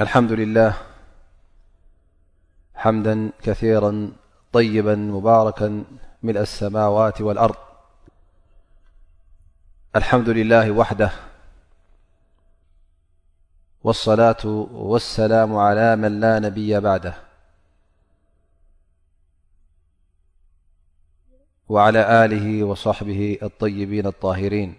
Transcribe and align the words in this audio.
الحمد 0.00 0.32
لله 0.32 0.76
حمدا 2.74 3.32
كثيرا 3.42 4.12
طيبا 4.52 4.94
مباركا 4.94 5.84
ملأ 6.22 6.40
السماوات 6.40 7.20
والأرض 7.20 7.54
الحمد 9.96 10.28
لله 10.28 10.70
وحده 10.70 11.10
والصلاة 13.84 14.46
والسلام 14.90 15.56
على 15.56 15.96
من 15.96 16.20
لا 16.20 16.38
نبي 16.38 16.80
بعده 16.80 17.14
وعلى 21.68 22.26
له 22.32 22.64
وصحبه 22.64 23.38
الطيبين 23.42 24.06
الطاهرين 24.06 24.78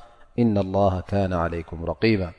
إن 0.39 0.57
الله 0.57 1.01
كان 1.07 1.33
عليكم 1.33 1.85
رقيبا 1.85 2.31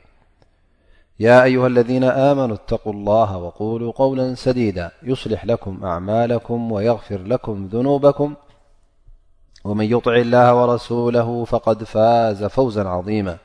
يا 1.19 1.43
أيها 1.43 1.67
الذين 1.67 2.03
آمنوا 2.03 2.55
اتقوا 2.55 2.93
الله 2.93 3.37
وقولوا 3.37 3.91
قولا 3.91 4.35
سديدا 4.35 4.91
يصلح 5.03 5.45
لكم 5.45 5.83
أعمالكم 5.85 6.71
ويغفر 6.71 7.17
لكم 7.17 7.67
ذنوبكم 7.67 8.35
ومن 9.63 9.85
يطع 9.93 10.15
الله 10.15 10.55
ورسوله 10.61 11.45
فقد 11.45 11.83
فاز 11.83 12.43
فوزا 12.43 12.87
عظيماأمابعأسا 12.87 13.39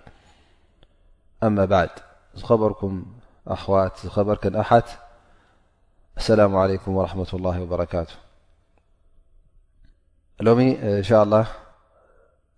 عليك 6.30 6.88
رمة 6.88 7.26
الله 7.34 7.62
وبر 7.62 7.86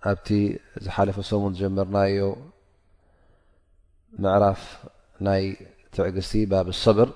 ኣብቲ 0.08 0.28
ዝሓለፈ 0.84 1.16
ሰሙን 1.30 1.52
ዝጀመርና 1.56 1.96
ዮ 2.18 2.24
ምዕራፍ 4.24 4.60
ናይ 5.26 5.42
ትዕግስቲ 5.96 6.32
ባብ 6.52 6.66
صብር 6.82 7.08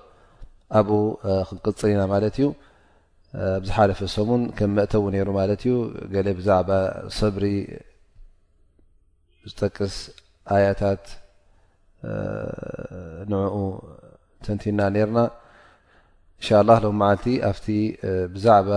ኣብኡ 0.78 0.98
ክንቅፅልና 1.48 2.02
ማለት 2.12 2.36
እዩ 2.38 2.46
ዝሓለፈ 3.66 3.98
ሰሙን 4.16 4.42
ከም 4.58 4.70
መእተው 4.78 5.04
ነሩ 5.16 5.28
ማት 5.38 5.50
እዩ 5.66 5.74
ብዛعባ 6.38 6.70
صብሪ 7.18 7.44
ዝጠቅስ 9.50 9.94
ኣያታት 10.54 11.04
ንኡ 13.30 13.54
ተንቲና 14.44 14.80
ነርና 14.94 15.18
እን 15.28 15.32
ሻ 16.46 16.48
الله 16.62 16.76
ሎ 16.84 16.86
ልቲ 17.00 17.24
ኣብቲ 17.48 17.66
ብዛعባ 18.36 18.70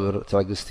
ብር 0.00 0.14
ትዕግስቲ 0.30 0.70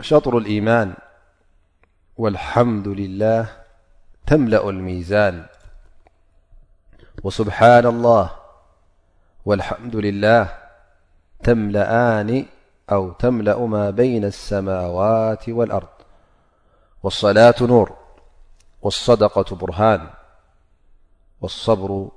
شطر 0.00 0.38
الإيمان 0.38 0.96
والحمد 2.16 2.88
لله 2.88 3.46
تملأ 4.26 4.68
الميزان 4.70 5.46
وسبحان 7.22 7.86
الله 7.86 8.30
والحمد 9.46 9.96
لله 9.96 10.48
تملان 11.42 12.46
أو 12.92 13.12
تملأ 13.12 13.58
ما 13.66 13.90
بين 13.90 14.24
السماوات 14.24 15.48
والأرض 15.48 15.88
والصلاة 17.02 17.54
نور 17.60 17.96
والصدقة 18.82 19.56
برهان 19.56 20.10
والصبر 21.40 22.08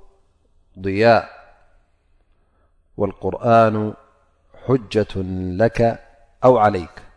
ضياء 0.78 1.28
والقرآن 2.96 3.94
حجة 4.66 5.14
لك 5.56 6.00
أو 6.44 6.58
عليك 6.58 7.07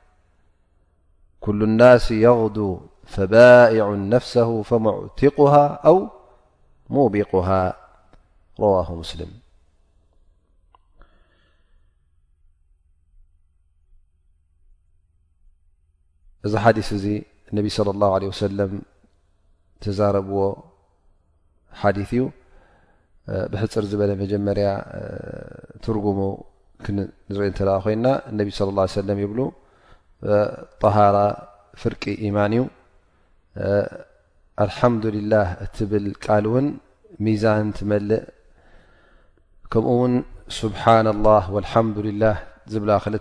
كل 1.46 1.59
الناس 1.69 2.06
يغدو 2.28 2.72
فبائع 3.13 3.85
نفسه 4.16 4.50
فمعتقها 4.69 5.66
أو 5.90 5.97
مبقها 6.96 7.62
رواه 8.63 8.90
مسلم 9.02 9.31
ذ 16.47 16.57
حدث 16.63 16.90
النب 17.53 17.68
صلى 17.78 17.91
الله 17.96 18.09
عله 18.16 18.28
وسلم 18.34 18.72
تزرب 19.85 20.31
حدث 21.81 22.12
بحፅر 23.52 23.81
ل 23.91 23.94
مجم 24.22 24.46
ترم 25.85 26.19
انبي 28.31 28.52
صى 28.58 28.63
الله 28.72 28.81
عليه 28.85 28.91
وسلم 29.02 29.18
يب 29.25 29.31
طهራ 30.82 31.18
ፍርቂ 31.82 32.04
إيማን 32.26 32.54
እዩ 32.58 32.68
الحمዱلله 34.64 35.48
እትብል 35.64 36.06
ቃል 36.26 36.46
እውን 36.50 36.66
ሚዛን 37.26 37.68
ትመልእ 37.78 38.24
ከምኡ 39.72 39.90
ውን 40.02 40.14
ስبሓن 40.59 41.08
الله 41.16 41.44
والحمዱلله 41.56 42.36
ዝبላ 42.72 42.92
ክل 43.06 43.16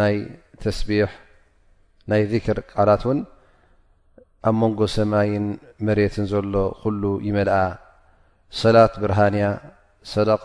ናይ 0.00 0.14
ተስቢح 0.62 1.10
ናይ 2.10 2.22
ذكር 2.32 2.56
ቃላት 2.72 3.02
እውን 3.06 3.18
ኣብ 4.48 4.54
መንጎ 4.60 4.80
ሰማይን 4.96 5.46
መሬትን 5.86 6.24
ዘሎ 6.32 6.54
ኩل 6.82 7.00
ይመልአ 7.28 7.58
ሰላት 8.62 8.92
ብርሃንያ 9.02 9.44
صደق 10.14 10.44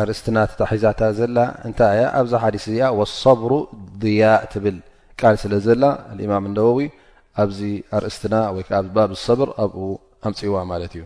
ኣርእስትና 0.01 0.37
ታሒዛታ 0.59 1.01
ዘላ 1.19 1.37
እንታይ 1.67 1.93
እያ 1.99 2.05
ኣብዛ 2.21 2.33
ሓዲስ 2.45 2.65
እዚኣ 2.69 2.85
ሰብሩ 3.23 3.51
ድያእ 4.01 4.41
ትብል 4.53 4.77
ቃል 5.19 5.35
ስለ 5.43 5.53
ዘላ 5.67 5.83
እማም 6.27 6.45
ነወዊ 6.59 6.79
ኣብዚ 7.43 7.59
ኣርእስትና 7.97 8.35
ወይከ 8.57 8.69
ባብ 8.95 9.11
ሰብር 9.25 9.49
ኣብኡ 9.65 9.77
ኣምፅዋ 10.27 10.55
ማለት 10.71 10.93
እዩ 10.97 11.03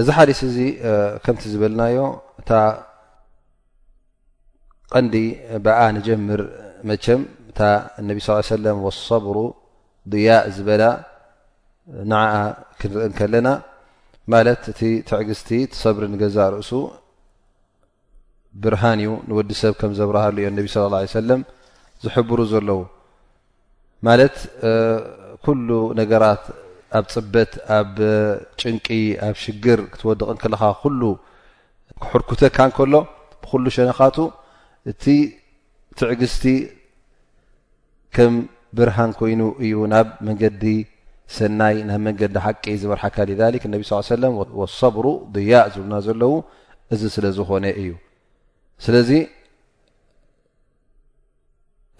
እዚ 0.00 0.08
ሓዲስ 0.16 0.40
እዚ 0.46 0.56
ከምቲ 1.24 1.42
ዝብልናዮ 1.52 1.98
እታ 2.40 2.50
ቀንዲ 4.92 5.14
ብኣ 5.64 5.78
ንጀምር 5.96 6.40
መቸም 6.88 7.20
እታ 7.50 7.60
እነቢ 8.00 8.16
ስ 8.26 8.38
ሰለም 8.54 8.78
ወሰብሩ 8.86 9.36
ضያእ 10.12 10.44
ዝበላ 10.56 10.84
ንዓኣ 12.10 12.34
ክንርኢ 12.80 13.04
ንከለና 13.12 13.48
ማለት 14.32 14.62
እቲ 14.72 14.80
ትዕግዝቲ 15.08 15.50
ቲሰብሪ 15.72 16.02
ንገዛ 16.14 16.36
ርእሱ 16.54 16.70
ብርሃንዩ 18.64 19.08
ንወዲ 19.28 19.50
ሰብ 19.62 19.72
ከም 19.80 19.92
ዘብረሃሉ 20.00 20.36
እዮም 20.42 20.52
እነብ 20.54 20.66
ስለ 20.74 20.84
ላه 20.92 20.98
ع 21.06 21.12
ሰለም 21.20 21.40
ዝሕብሩ 22.04 22.38
ዘለዉ 22.52 22.80
ማለት 24.06 24.36
ኩሉ 25.44 25.68
ነገራት 26.00 26.42
ኣብ 26.98 27.06
ፅበት 27.14 27.50
ኣብ 27.78 27.96
ጭንቂ 28.60 28.86
ኣብ 29.26 29.34
ሽግር 29.42 29.78
ክትወድቕ 29.92 30.26
ንከለካ 30.34 30.62
ኩሉ 30.82 31.00
ክሕርኩተካ 32.02 32.58
ንከሎ 32.68 32.94
ብኩሉ 33.42 33.64
ሸነኻቱ 33.76 34.16
እቲ 34.90 35.04
ትዕግስቲ 35.98 36.44
ከም 38.14 38.34
ብርሃን 38.78 39.10
ኮይኑ 39.18 39.40
እዩ 39.64 39.74
ናብ 39.92 40.08
መንገዲ 40.26 40.64
ሰናይ 41.36 41.76
ናብ 41.88 42.00
መንገዲ 42.06 42.34
ሓቂ 42.44 42.64
ዝመርሓካ 42.82 43.16
ሊክ 43.54 43.62
እነቢ 43.68 43.80
ስ 43.90 44.00
ሰለም 44.14 44.32
ወሰብሩ 44.60 45.04
ድያእ 45.34 45.66
ዝብና 45.74 45.94
ዘለው 46.06 46.34
እዚ 46.94 47.02
ስለ 47.16 47.24
ዝኾነ 47.38 47.64
እዩ 47.82 47.90
ስለዚ 48.84 49.10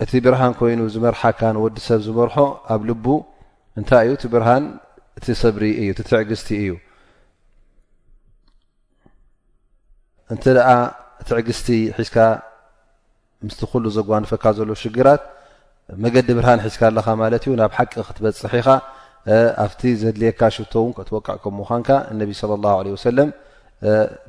እቲ 0.05 0.13
ብርሃን 0.27 0.53
ኮይኑ 0.61 0.81
ዝመርሓካ 0.95 1.41
ንወዲ 1.57 1.77
ሰብ 1.89 2.01
ዝመርሖ 2.07 2.37
ኣብ 2.75 2.81
ልቡ 2.91 3.07
እንታይ 3.79 4.05
እዩ 4.07 4.13
እቲ 4.17 4.25
ብርሃን 4.35 4.65
እቲ 5.19 5.27
ሰብሪ 5.43 5.63
እዩ 5.81 5.89
እቲ 5.95 6.01
ትዕግስቲ 6.11 6.49
እዩ 6.63 6.71
እንተ 10.33 10.45
ደኣ 10.57 10.69
ትዕግስቲ 11.29 11.67
ሒዝካ 11.99 12.17
ምስቲ 13.47 13.61
ኩሉ 13.71 13.85
ዘጓንፈካ 13.97 14.45
ዘሎ 14.59 14.71
ሽግራት 14.83 15.23
መገዲ 16.05 16.29
ብርሃን 16.39 16.61
ሒዝካ 16.67 16.81
ኣለካ 16.91 17.07
ማለት 17.23 17.43
እዩ 17.49 17.53
ናብ 17.61 17.73
ሓቂ 17.79 17.93
ክትበፅሐ 18.09 18.53
ኢኻ 18.61 18.69
ኣብቲ 19.65 19.83
ዘድልየካ 20.03 20.41
ሽብቶ 20.57 20.75
እውን 20.83 20.95
ትወቃዕ 21.09 21.37
ከምኳንካ 21.43 21.89
እነቢ 22.13 22.31
ለ 22.51 22.53
ላه 22.65 22.77
ለ 22.87 22.97
ሰለም 23.09 23.31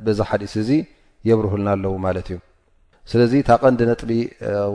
ብዛ 0.06 0.20
ሓዲስ 0.30 0.54
እዚ 0.62 0.70
የብርህልና 1.28 1.68
ኣለው 1.76 1.94
ማለት 2.06 2.28
እዩ 2.34 2.38
ስለዚ 3.12 3.34
ታ 3.48 3.58
ቐንዲ 3.64 3.80
ነጥቢ 3.90 4.12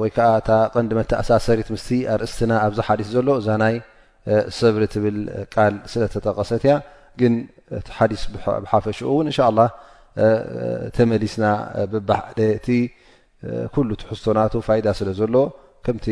ወይ 0.01 0.11
ከዓ 0.17 0.29
ታ 0.49 0.59
ቀንዲ 0.75 0.91
መተኣሳሰሪት 0.99 1.69
ምስቲ 1.75 1.91
ኣርእስትና 2.15 2.53
ኣብዛ 2.67 2.79
ሓዲስ 2.89 3.09
ዘሎ 3.15 3.29
እዛናይ 3.41 3.77
ሰብሪ 4.59 4.83
ትብል 4.95 5.17
ቃል 5.55 5.75
ስለ 5.93 6.03
ተጠቀሰት 6.15 6.63
ያ 6.71 6.75
ግን 7.21 7.35
ቲ 7.87 7.89
ሓዲስ 7.99 8.23
ብሓፈሽኡ 8.35 9.07
እውን 9.13 9.27
እንሻ 9.31 9.39
ላه 9.59 9.69
ተመሊስና 10.97 11.45
ብእቲ 11.93 12.67
ኩሉ 13.75 13.89
ትሕዝቶና 14.01 14.39
ፋይዳ 14.67 14.87
ስለ 15.01 15.09
ዘለዎ 15.21 15.45
ከምቲ 15.87 16.07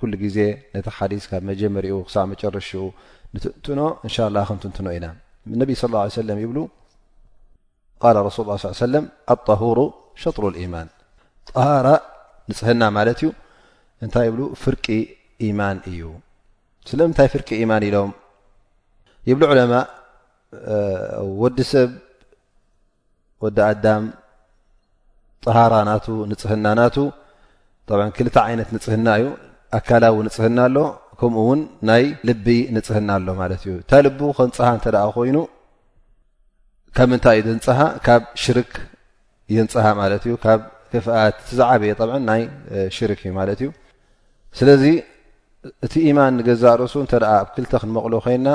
ኩሉ 0.00 0.12
ግዜ 0.22 0.38
ነቲ 0.76 0.86
ሓዲስ 0.96 1.24
ካብ 1.30 1.42
መጀመሪኡ 1.50 1.96
ክሳብ 2.06 2.24
መጨረሽኡ 2.32 2.84
ንትንትኖ 3.34 3.80
እንሻ 4.06 4.16
ላه 4.36 4.42
ከም 4.48 4.58
ትንትኖ 4.64 4.86
ኢና 4.96 5.06
ነቢ 5.60 5.70
ስለ 5.82 5.92
ه 6.00 6.18
ሰለም 6.20 6.38
ይብ 6.44 6.52
ቃል 8.02 8.16
ረሱል 8.28 8.44
ه 8.52 8.56
ሰለም 8.86 9.04
ኣطهሩ 9.34 9.78
ሸጥሩ 10.22 10.44
ኢማን 10.64 10.88
ጣሃራ 11.50 11.88
ንፅሕና 12.50 12.82
ማለት 12.98 13.18
እዩ 13.20 13.28
እንታይ 14.04 14.28
ብሉ 14.34 14.40
ፍርቂ 14.62 14.84
ኢማን 15.46 15.78
እዩ 15.90 16.00
ስለምንታይ 16.90 17.28
ፍርቂ 17.32 17.48
ኢማን 17.64 17.84
ኢሎም 17.88 18.10
የብል 19.30 19.44
ዕለማ 19.54 19.74
ወዲ 21.42 21.58
ሰብ 21.72 21.90
ወዲ 23.44 23.58
ኣዳም 23.68 24.04
ጠሃራ 25.44 25.74
ናቱ 25.90 26.06
ንፅህና 26.30 26.66
ናቱ 26.80 26.96
ክልታ 28.16 28.36
ዓይነት 28.48 28.68
ንፅህና 28.76 29.08
እዩ 29.20 29.24
ኣካላዊ 29.78 30.16
ንፅህና 30.26 30.58
ኣሎ 30.68 30.76
ከምኡ 31.20 31.38
እውን 31.44 31.60
ናይ 31.88 32.04
ልብ 32.28 32.46
ንፅህና 32.76 33.08
ኣሎ 33.18 33.26
ማለት 33.42 33.60
እዩ 33.64 33.70
እንታ 33.80 33.90
ልቡ 34.06 34.20
ከንፅሃ 34.38 34.68
እንተ 34.76 34.86
ደ 34.94 34.98
ኮይኑ 35.16 35.38
ካብ 36.96 37.08
ምንታይ 37.12 37.38
እዩ 37.42 37.50
ንፅሃ 37.58 37.80
ካብ 38.06 38.22
ሽርክ 38.42 38.72
ይንፀሃ 39.56 39.86
ማለት 40.00 40.22
እዩ 40.26 40.34
ካብ 40.44 40.60
ክፍኣት 40.92 41.36
ትዛዓበየ 41.48 41.92
ናይ 42.30 42.42
ሽርክ 42.98 43.20
እዩ 43.26 43.32
ማለት 43.40 43.60
እዩ 43.64 43.68
ስለዚ 44.58 44.82
እቲ 45.86 45.92
ኢማን 46.10 46.32
ንገዛ 46.38 46.62
ርእሱ 46.78 46.94
እንተ 47.02 47.12
ደኣ 47.22 47.32
ኣብ 47.40 47.48
ክልተ 47.54 47.72
ክንመቕሎ 47.82 48.14
ኮይና 48.24 48.48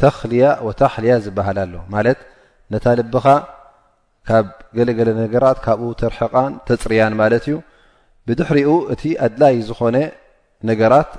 ተኽልያ 0.00 0.44
ወታክልያ 0.66 1.12
ዝበሃል 1.24 1.58
ኣሎ 1.64 1.74
ማለት 1.94 2.18
ነታ 2.74 2.84
ልብኻ 3.00 3.26
ካብ 4.28 4.46
ገለገለ 4.76 5.08
ነገራት 5.22 5.58
ካብኡ 5.64 5.88
ተርሕቃን 6.00 6.52
ተፅርያን 6.68 7.14
ማለት 7.20 7.44
እዩ 7.48 7.56
ብድሕሪኡ 8.28 8.70
እቲ 8.94 9.02
ኣድላይ 9.26 9.54
ዝኾነ 9.68 9.96
ነገራት 10.70 11.10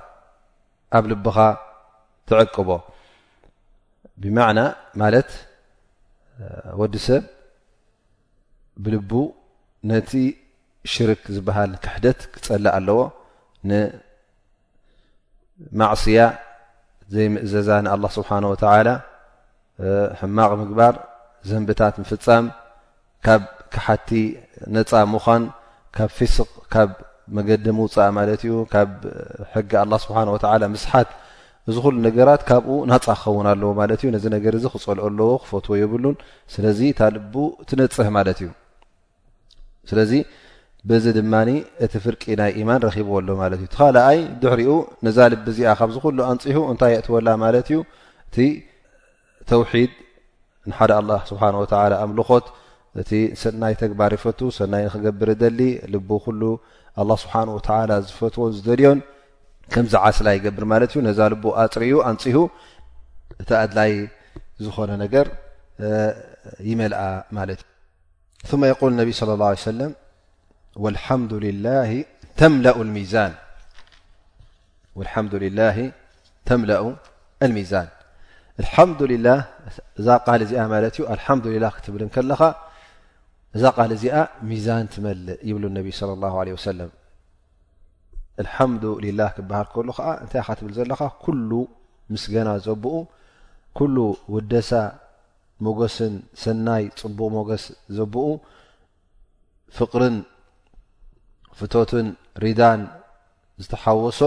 ኣብ 0.97 1.03
ልብኻ 1.11 1.37
ትዕቅቦ 2.29 2.69
ብማዕና 4.23 4.59
ማለት 5.01 5.29
ወዲ 6.81 6.95
ሰብ 7.07 7.23
ብልቡ 8.83 9.11
ነቲ 9.91 10.11
ሽርክ 10.93 11.23
ዝበሃል 11.37 11.71
ክሕደት 11.85 12.19
ክፀላእ 12.33 12.73
ኣለዎ 12.79 12.99
ን 13.69 13.71
ማዕስያ 15.79 16.19
ዘይምእዘዛ 17.13 17.69
ንኣላ 17.85 18.05
ስብሓን 18.17 18.45
ወተላ 18.51 18.87
ሕማቕ 20.19 20.51
ምግባር 20.61 20.95
ዘንብታት 21.49 21.95
ምፍፃም 22.01 22.45
ካብ 23.25 23.43
ካሓቲ 23.73 24.09
ነፃ 24.75 24.91
ምኳን 25.13 25.43
ካብ 25.95 26.09
ፊስቅ 26.17 26.49
ካብ 26.73 26.89
መገዲ 27.37 27.65
ምውፃእ 27.77 28.09
ማለት 28.17 28.41
እዩ 28.47 28.53
ካብ 28.73 28.89
ሕጊ 29.53 29.71
ኣላ 29.83 29.93
ስብሓ 30.03 30.17
ወተላ 30.35 30.63
ምስሓት 30.75 31.09
እዚ 31.69 31.75
ኩሉ 31.85 31.95
ነገራት 32.07 32.41
ካብኡ 32.49 32.75
ናፃ 32.91 33.05
ክኸውን 33.21 33.47
ኣለዎ 33.51 33.69
ማለት 33.81 33.99
እዩ 34.03 34.09
ነዚ 34.15 34.25
ነገር 34.35 34.53
እዚ 34.59 34.65
ክፀልኦ 34.73 35.03
ኣለዎ 35.09 35.29
ክፈትዎ 35.43 35.75
የብሉን 35.81 36.15
ስለዚ 36.53 36.79
ታልቡ 36.99 37.33
ትነፅህ 37.69 38.07
ማለት 38.17 38.37
እዩ 38.43 38.49
ስለዚ 39.89 40.11
በዚ 40.89 41.05
ድማኒ 41.15 41.49
እቲ 41.85 41.93
ፍርቂ 42.03 42.21
ናይ 42.39 42.51
ኢማን 42.59 42.79
ረኪብዎሎ 42.87 43.29
ማለት 43.41 43.59
እዩ 43.63 43.67
ተካልኣይ 43.73 44.19
ድሕሪኡ 44.41 44.71
ነዛ 45.05 45.17
ልቢ 45.33 45.45
እዚኣ 45.53 45.71
ካብዚ 45.79 45.95
ኩሉ 46.03 46.19
ኣንፅሁ 46.31 46.59
እንታይ 46.71 46.91
የእትወላ 46.95 47.27
ማለት 47.43 47.65
እዩ 47.71 47.79
እቲ 48.27 48.35
ተውሒድ 49.49 49.91
ንሓደ 50.69 50.91
ኣላ 51.01 51.11
ስብሓ 51.29 51.41
ወተ 51.63 51.73
ኣምልኮት 52.03 52.47
እቲ 53.01 53.11
ሰናይ 53.43 53.73
ተግባር 53.81 54.11
ይፈቱ 54.17 54.39
ሰናይ 54.59 54.83
ንክገብር 54.87 55.29
ደሊ 55.43 55.59
ል 55.93 56.01
ኩሉ 56.27 56.41
ኣላ 57.01 57.09
ስብሓን 57.25 57.49
ወተላ 57.57 57.91
ዝፈትዎን 58.07 58.53
ዝደልዮን 58.59 59.01
ከምዚ 59.73 59.93
ዓስላ 60.05 60.27
ይገብር 60.37 60.65
ማለት 60.73 60.89
እዩ 60.95 60.99
ነዛ 61.09 61.19
ል 61.33 61.37
ኣፅር 61.65 61.83
ኡ 61.97 62.01
ኣንፅሁ 62.11 62.39
እቲ 63.41 63.49
ኣድላይ 63.63 63.93
ዝኾነ 64.65 64.91
ነገር 65.05 65.27
ይመልኣ 66.71 67.01
ማለት 67.39 67.61
ዩ 68.49 68.59
ማ 68.61 68.65
ይቆል 68.73 68.93
ነብ 68.99 69.09
ስለ 69.19 69.31
ላ 69.41 69.45
ሰለም 69.69 69.91
ልሓም 70.95 71.21
ላ 71.65 71.75
ተምላእ 76.49 76.95
ልሚዛን 77.51 77.87
አልሓምድልላህ 78.61 79.41
እዛ 80.01 80.07
ቃል 80.27 80.41
እዚኣ 80.45 80.61
ማለት 80.73 80.93
እዩ 80.99 81.03
ኣልሓምልላ 81.13 81.65
ክትብል 81.75 82.01
ከለኻ 82.15 82.41
እዛ 83.55 83.63
ቃል 83.77 83.91
እዚኣ 83.95 84.15
ሚዛን 84.49 84.85
ትመልእ 84.93 85.37
ይብሉ 85.49 85.63
ነብ 85.75 85.87
ለ 86.09 86.09
ላ 86.21 86.29
ወሰለም 86.57 86.89
አልሓምዱ 88.43 88.83
ልላህ 89.05 89.29
ክበሃል 89.37 89.67
ከሉ 89.75 89.87
ከዓ 89.97 90.07
እንታይ 90.23 90.41
ካ 90.47 90.55
ትብል 90.59 90.73
ዘለካ 90.79 91.01
ኩሉ 91.25 91.51
ምስገና 92.13 92.49
ዘብኡ 92.67 92.95
ኩሉ 93.79 93.97
ውደሳ 94.35 94.71
መገስን 95.67 96.15
ሰናይ 96.45 96.83
ፅቡቕ 97.01 97.29
መገስ 97.37 97.63
ዘብኡ 97.99 98.25
ፍቅርን 99.77 100.15
ፍቶትን 101.59 102.07
ሪዳን 102.43 102.79
ዝተሓወሶ 103.63 104.21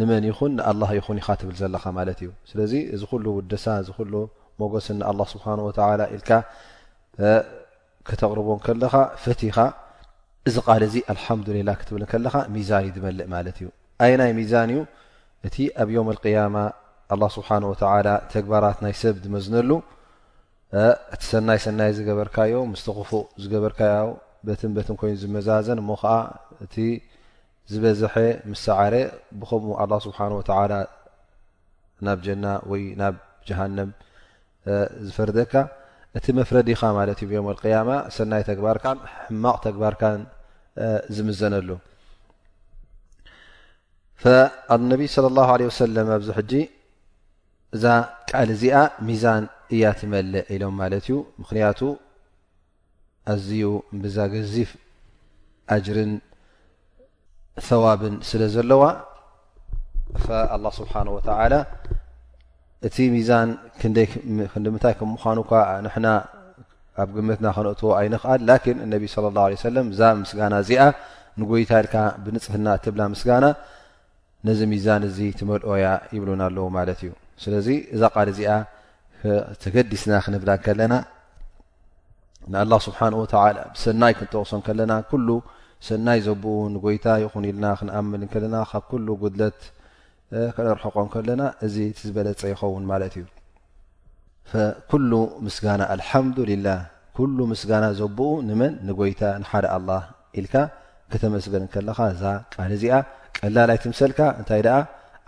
ንመን 0.00 0.24
ይኹን 0.28 0.52
ንኣላህ 0.58 0.90
ይኹን 0.98 1.16
ኢኻ 1.22 1.28
ትብል 1.40 1.56
ዘለካ 1.60 1.84
ማለት 1.98 2.18
እዩ 2.24 2.30
ስለዚ 2.50 2.72
እዚ 2.94 3.02
ኩሉ 3.10 3.24
ውድሳ 3.38 3.64
እዚ 3.82 3.88
ኩሉ 3.98 4.14
ሞጎስ 4.60 4.86
ን 4.98 5.00
ኣ 5.10 5.12
ስብሓ 5.32 5.46
ተ 5.78 5.88
ኢልካ 6.16 6.30
ክተቕርቦ 8.08 8.48
ን 8.58 8.60
ከለኻ 8.66 8.94
ፈቲኻ 9.24 9.56
እዚ 10.48 10.56
ቃል 10.68 10.82
ዚ 10.92 10.96
ኣልሓምዱልላ 11.14 11.70
ክትብል 11.80 12.02
ን 12.04 12.08
ከለካ 12.12 12.34
ሚዛን 12.54 12.82
እዩ 12.88 12.92
ትመልእ 12.96 13.26
ማለት 13.34 13.56
እዩ 13.60 13.68
ኣይ 14.04 14.12
ናይ 14.20 14.32
ሚዛን 14.38 14.70
እዩ 14.74 14.80
እቲ 15.48 15.56
ኣብ 15.82 15.88
ዮም 15.96 16.08
ቅያማ 16.22 16.56
ኣ 17.14 17.28
ስብሓን 17.36 17.64
ወተ 17.72 17.82
ተግባራት 18.34 18.78
ናይ 18.86 18.94
ሰብ 19.02 19.14
ዝመዝነሉ 19.24 19.70
እቲ 21.16 21.22
ሰናይ 21.32 21.58
ሰናይ 21.66 21.90
ዝገበርካዮ 21.98 22.54
ምስተኽፉእ 22.72 23.24
ዝገበርካዮ 23.42 24.08
በትን 24.46 24.72
በትን 24.76 24.96
ኮይኑ 25.00 25.14
ዝመዛዘን 25.22 25.78
እሞ 25.82 25.90
ከዓ 26.02 26.14
እቲ 26.64 26.74
ዝበዝሐ 27.72 28.14
ምስሰዓረ 28.50 28.94
ብከምኡ 29.40 29.72
ኣላ 29.82 29.92
ስብሓን 30.06 30.32
ወተላ 30.38 30.72
ናብ 32.06 32.18
ጀና 32.26 32.44
ወይ 32.70 32.82
ናብ 33.00 33.14
ጀሃንም 33.48 33.90
ዝፈርደካ 35.06 35.52
እቲ 36.18 36.26
መፍረዲ 36.38 36.68
ኢኻ 36.76 36.82
ማለት 36.98 37.18
እዩ 37.22 37.28
ብዮም 37.30 37.48
ኣልቅያማ 37.52 37.90
ሰናይ 38.16 38.42
ተግባርካን 38.50 38.98
ሕማቕ 39.26 39.56
ተግባርካን 39.66 40.20
ዝምዘነሉ 41.16 41.68
ኣነቢ 44.74 45.02
ስለ 45.16 45.26
ላሁ 45.38 45.50
ለ 45.60 45.66
ወሰለም 45.70 46.08
ኣብዚ 46.16 46.28
ሕጂ 46.38 46.52
እዛ 47.76 47.84
ቃል 48.30 48.48
እዚኣ 48.54 48.76
ሚዛን 49.08 49.44
እያትመለ 49.76 50.32
ኢሎም 50.54 50.74
ማለት 50.80 51.02
እዩ 51.08 51.16
ምክንያቱ 51.42 51.80
ኣዝኡ 53.32 53.66
ብዛ 54.02 54.16
ገዚፍ 54.34 54.70
ኣጅርን 55.74 56.12
ሰዋብን 57.68 58.14
ስለ 58.28 58.40
ዘለዋ 58.54 58.82
ፈኣላ 60.24 60.64
ስብሓን 60.80 61.08
ወተዓላ 61.16 61.54
እቲ 62.86 62.96
ሚዛን 63.16 63.48
ክንዲምንታይ 64.52 64.94
ከምምዃኑካ 65.00 65.50
ንሕና 65.86 66.06
ኣብ 67.02 67.08
ግመትና 67.16 67.46
ክነእትዎ 67.56 67.88
ኣይንክኣል 68.00 68.40
ላኪን 68.48 68.78
እነቢ 68.84 69.02
ስለ 69.14 69.24
ላه 69.36 69.46
ሰለም 69.66 69.86
እዛ 69.94 70.00
ምስጋና 70.22 70.54
እዚኣ 70.62 70.82
ንጎይታኢልካ 71.40 71.94
ብንፅሕና 72.24 72.66
እትብላ 72.78 73.00
ምስጋና 73.12 73.44
ነዚ 74.46 74.60
ሚዛን 74.72 75.02
እዚ 75.08 75.18
ትመልኦያ 75.38 75.84
ይብሉን 76.14 76.40
ኣለዉ 76.48 76.66
ማለት 76.78 76.98
እዩ 77.04 77.10
ስለዚ 77.42 77.68
እዛ 77.94 78.02
ቓል 78.14 78.28
እዚኣ 78.32 78.50
ተገዲስና 79.62 80.12
ክንብዳን 80.24 80.60
ከለና 80.64 80.92
ንኣላ 82.52 82.72
ስብሓን 82.86 83.14
ወተላ 83.20 83.56
ሰናይ 83.84 84.12
ክንጠቕሶን 84.18 84.60
ከለና 84.66 84.92
ኩሉ 85.10 85.28
ሰናይ 85.88 86.18
ዘብኡ 86.26 86.44
ንጎይታ 86.74 87.06
ይኹን 87.24 87.44
ኢልና 87.50 87.64
ክንኣምን 87.80 88.20
ንከለና 88.24 88.56
ካብ 88.70 88.84
ኩሉ 88.90 89.06
ጉድለት 89.22 89.58
ክነርሕቆን 90.56 91.08
ከለና 91.14 91.42
እዚ 91.66 91.76
ትዝበለፀ 91.96 92.40
ይኸውን 92.52 92.84
ማለት 92.92 93.14
እዩ 93.20 93.24
ፈኩሉ 94.50 95.10
ምስጋና 95.46 95.80
ኣልሓምዱልላህ 95.94 96.80
ኩሉ 97.18 97.38
ምስጋና 97.52 97.84
ዘብኡ 98.00 98.28
ንመን 98.48 98.72
ንጎይታ 98.88 99.22
ንሓደ 99.42 99.64
ኣላህ 99.76 100.02
ኢልካ 100.40 100.54
ክተመስገን 101.12 101.64
ከለካ 101.74 101.98
እዛ 102.14 102.24
ቃል 102.54 102.72
እዚኣ 102.76 102.94
ቀላላይትምሰልካ 103.38 104.20
እንታይ 104.40 104.62
ደኣ 104.66 104.78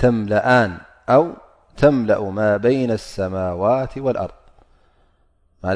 ተ 0.01 0.03
و 1.11 1.13
ተምؤ 1.81 2.25
ማ 2.39 2.39
بين 2.67 2.91
السማዋت 3.01 3.93
والኣርض 4.07 4.37
ማ 5.65 5.67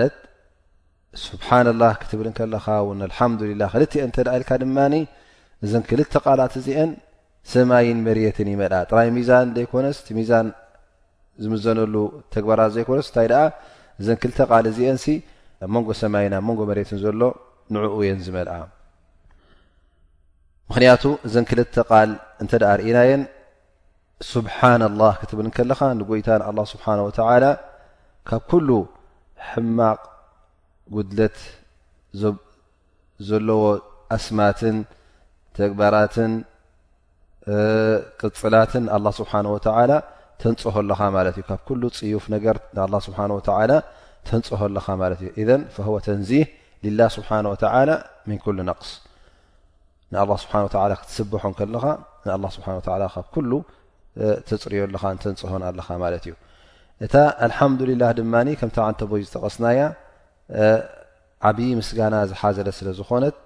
ስبሓن 1.27 1.67
الله 1.75 1.91
ክትብል 2.01 2.27
ከለኻ 2.39 2.67
لله 3.49 3.69
ክል 3.93 4.25
ልካ 4.41 4.51
ድማ 4.63 4.77
እዘን 5.65 5.83
ክልተ 5.89 6.15
ቃልት 6.25 6.53
እዚአን 6.61 6.91
ሰማይን 7.53 7.99
መرትን 8.07 8.49
ይመ 8.53 8.63
ጥራ 8.89 8.97
ሚዛን 9.17 9.47
ዘይኮነ 9.57 9.87
ቲ 10.07 10.17
ሚዛን 10.19 10.47
ዝምዘነሉ 11.43 11.95
ተግበራት 12.35 12.71
ዘይኮነ 12.77 12.99
እታይ 13.11 13.29
ዘ 14.07 14.09
ክል 14.23 14.33
ቃል 14.51 14.67
እዚአን 14.73 14.99
መንጎ 15.75 15.89
ሰማይና 16.03 16.35
መንጎ 16.47 16.61
መሬትን 16.71 16.99
ዘሎ 17.05 17.21
ንዕኡ 17.75 17.95
የን 18.07 18.21
ዝመልዓ 18.27 18.55
ምክንያቱ 20.71 21.03
እዘን 21.27 21.45
ክልተ 21.51 21.75
ቓል 21.91 22.11
እንተ 22.43 22.53
ዳ 22.63 22.71
ርእናየን 22.81 23.23
ስብሓና 24.33 24.83
ላህ 25.01 25.15
ክትብል 25.21 25.47
ከለኻ 25.57 25.81
ንጎይታ 26.01 26.29
ንኣላ 26.41 26.59
ስብሓን 26.73 27.01
ወተላ 27.07 27.45
ካብ 28.29 28.43
ኩሉ 28.51 28.69
ሕማቕ 29.49 30.01
ጉድለት 30.95 31.39
ዘለዎ 33.29 33.65
ኣስማትን 34.17 34.77
ተግባራትን 35.59 36.33
ቅፅላትን 38.21 38.85
ኣላ 38.97 39.07
ስብሓን 39.21 39.47
ወተላ 39.55 39.91
ተንፅኸ 40.43 40.77
ለኻ 40.91 41.01
ማለት 41.17 41.35
እዩ 41.41 41.45
ካብ 41.51 41.61
ኩሉ 41.69 41.83
ፅዩፍ 41.99 42.25
ነገር 42.35 42.57
ንኣላ 42.77 42.95
ስብሓን 43.09 43.33
ወተላ 43.39 43.71
ተንፅኣኻ 44.29 44.87
ማት 45.03 45.21
እ 45.27 45.31
እ 45.85 45.87
ወ 45.95 45.97
ተንዚህ 46.07 46.45
ላ 46.99 47.01
ስብሓ 47.17 47.29
ወተላ 47.53 47.89
ምን 48.29 48.39
ኩል 48.45 48.59
ነቅስ 48.71 48.91
ንኣ 50.13 50.23
ስብሓ 50.43 50.55
ክትስብሖን 51.01 51.55
ከለኻ 51.59 51.85
ንኣ 52.27 52.43
ስብሓ 52.57 52.67
ካብ 53.15 53.27
ኩሉ 53.35 53.51
ተፅርዮኣለኻ 54.49 55.03
ንተንፅሆን 55.17 55.63
ኣለኻ 55.69 55.89
ማለት 56.03 56.25
እዩ 56.29 56.35
እታ 57.05 57.15
ኣልሓምዱላ 57.47 58.03
ድማ 58.19 58.35
ከምታ 58.61 58.79
እንተ 58.93 59.01
ይ 59.21 59.25
ዝተቐስናያ 59.29 59.81
ዓብዪ 61.49 61.69
ምስጋና 61.81 62.15
ዝሓዘለ 62.31 62.69
ስለዝኮነት 62.79 63.37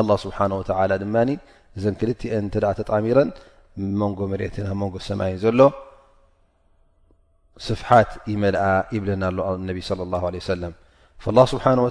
ኣ 0.00 0.02
ስብሓ 0.24 0.38
ወ 0.58 0.62
ድማ 1.04 1.16
እዘን 1.78 1.94
ክልትአ 2.00 2.32
እን 2.42 2.46
ተጣሚረን 2.80 3.30
መንጎ 4.00 4.18
መሬት 4.32 4.54
ኣብ 4.66 4.72
መንጎ 4.82 4.94
ሰማይ 5.08 5.32
ዘሎ 5.44 5.58
ስፍት 7.64 8.10
ይመልአ 8.32 8.64
ይብለና 8.94 9.24
ነቢ 9.68 9.78
ሰ 9.88 9.90
ስብሓه 11.50 11.88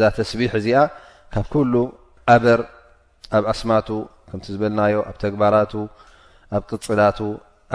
ዛ 0.00 0.02
ተስቢሕ 0.16 0.50
እዚ 0.60 0.68
ካብ 1.34 1.46
ኩሉ 1.52 1.72
አበር 2.34 2.60
ኣብ 3.36 3.44
ኣስማቱ 3.52 3.88
ከም 4.30 4.40
ዝበልናዮ 4.52 4.96
ኣብ 5.08 5.16
ተግባራቱ 5.22 5.72
ኣብ 6.56 6.62
ቅፅላቱ 6.70 7.18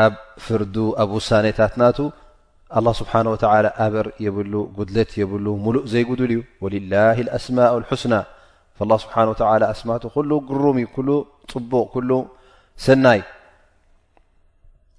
ኣብ 0.04 0.14
ፍር 0.46 0.62
ኣብ 1.02 1.10
ውሳነታት 1.18 1.74
ናቱ 1.82 2.00
ስብሓ 3.00 3.14
አበር 3.86 4.08
የብሉ 4.26 4.54
ጉድለት 4.78 5.12
የብሉ 5.22 5.46
ሙሉእ 5.66 5.84
ዘይጉድል 5.94 6.32
እዩ 6.36 6.40
ወላ 6.66 6.94
ስማء 7.46 7.74
ስና 8.04 8.14
ስብሓ 9.04 9.16
ኣስማ 9.74 9.92
ሉ 10.30 10.34
ሩምእ 10.64 10.88
ፅቡቅ 11.52 11.92
ሉ 12.10 12.12
ሰናይ 12.86 13.22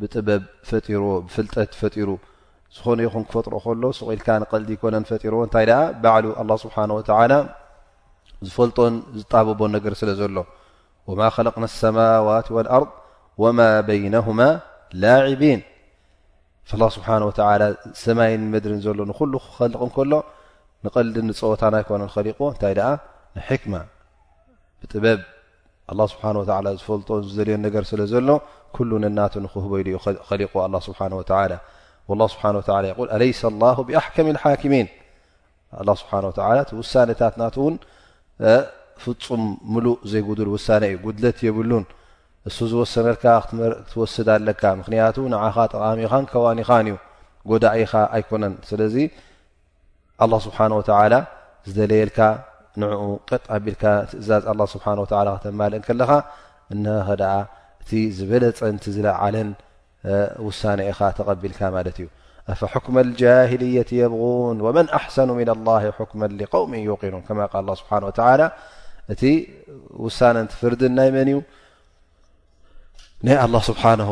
ብጥበብ 0.00 0.42
ፈጢርዎ 0.68 1.12
ብፍልጠት 1.26 1.70
ፈጢሩ 1.80 2.10
ዝኾነ 2.76 2.98
ይኹን 3.06 3.24
ክፈጥሮ 3.28 3.54
ከሎ 3.64 3.84
ስቁኢልካ 3.98 4.26
ንቀልዲ 4.42 4.68
ይኮነን 4.76 5.04
ፈጢርዎ 5.10 5.40
እንታይ 5.46 5.66
ኣ 5.78 5.80
ባዕሉ 6.02 6.24
ኣ 6.40 6.44
ስብሓ 6.64 6.76
ዝፈልጦን 8.48 8.94
ዝጣብቦን 9.18 9.70
ነገር 9.76 9.92
ስለ 9.98 10.10
ዘሎ 10.20 10.36
ወማ 11.08 11.20
ከለቅና 11.34 11.64
ሰማዋት 11.82 12.48
ኣርض 12.76 12.88
ወማ 13.42 13.58
በይነهማ 13.88 14.40
ላዕቢን 15.02 15.60
ስብሓ 16.70 17.16
ሰማይን 18.04 18.42
መድርን 18.54 18.80
ዘሎ 18.86 18.98
ንኩሉ 19.10 19.32
ክኸልቕ 19.44 19.80
እን 19.86 19.90
ከሎ 19.96 20.12
ንቀልዲ 20.86 21.16
ንፀወታና 21.28 21.74
ይኮነ 21.82 22.02
ከሊቁዎ 22.14 22.48
እንታይ 22.54 22.74
ኣ 22.88 22.90
ንሕክማ 23.38 23.74
ብጥበብ 24.82 25.20
ስብሓ 26.12 26.24
ዝፈልጦ 26.80 27.08
ዝዘልዮን 27.28 27.62
ነገር 27.66 27.84
ስለ 27.90 28.00
ዘሎ 28.14 28.28
ኩሉ 28.76 28.90
ነናቱ 29.04 29.34
ንክህበኢሉ 29.44 29.86
ዩ 29.94 29.98
ኸሊቁ 30.28 30.52
ኣ 30.64 30.66
ስብሓ 30.86 31.00
ስብሓ 32.34 32.44
ይቁል 32.90 33.08
ኣለይስ 33.16 33.40
ላ 33.62 33.66
ብኣሕከም 33.88 34.26
ሓክሚን 34.42 34.86
ኣ 35.82 35.94
ስብሓ 36.00 36.12
ላ 36.24 36.30
እቲ 36.64 36.70
ውሳነታት 36.80 37.34
ናት 37.40 37.54
እውን 37.60 37.74
ፍፁም 39.04 39.44
ሙሉእ 39.72 39.96
ዘይጉድል 40.12 40.48
ውሳነ 40.54 40.82
እዩ 40.92 40.96
ጉድለት 41.04 41.38
የብሉን 41.46 41.84
እሱ 42.48 42.56
ዝወሰነልካ 42.72 43.24
ክትወስድ 43.48 44.28
ኣለካ 44.36 44.62
ምክንያቱ 44.80 45.16
ንዓኻ 45.34 45.56
ጠቃሚኻን 45.74 46.24
ከዋኒኻን 46.32 46.86
እዩ 46.90 46.96
ጎዳኢኻ 47.50 47.92
ኣይኮነን 48.18 48.54
ስለዚ 48.70 48.96
ኣ 50.24 50.30
ስብሓ 50.46 50.58
ተ 50.88 50.92
ዝደለየልካ 51.68 52.18
ንኡ 52.80 52.94
ቅጥ 53.30 53.44
ኣቢልካ 53.56 53.84
ትእዛዝ 54.10 54.44
ኣ 54.52 54.54
ስብሓ 54.74 54.86
ክተማልእን 55.40 55.84
ከለኻ 55.88 56.10
እንኸ 56.74 57.06
ድኣ 57.20 57.32
እቲ 57.82 57.90
ዝበለ 58.16 58.44
ፀንቲ 58.58 58.84
ዝለዓለን 58.96 59.48
ውሳነ 60.46 60.78
ኢኻ 60.90 60.98
ተቀቢልካ 61.18 61.60
ማት 61.74 61.88
እዩ 61.92 62.06
ፈ 62.60 62.70
ክመ 62.84 62.96
ጃهልية 63.20 63.90
የብغን 64.00 64.58
ወመን 64.66 64.86
ኣحሰኑ 64.98 65.28
ና 65.38 65.42
لله 65.58 65.82
ክመ 66.10 66.22
قውሚ 66.54 66.72
ኑን 67.14 67.22
ከ 67.26 67.30
ል 67.66 67.68
ስብ 67.80 68.14
እቲ 69.12 69.22
ውሳነን 70.04 70.46
ትፍርድን 70.52 70.92
ናይ 70.98 71.08
መን 71.16 71.28
እዩ 71.32 71.38
ናይ 73.26 73.36
له 73.54 73.60
ስብሓه 73.68 74.08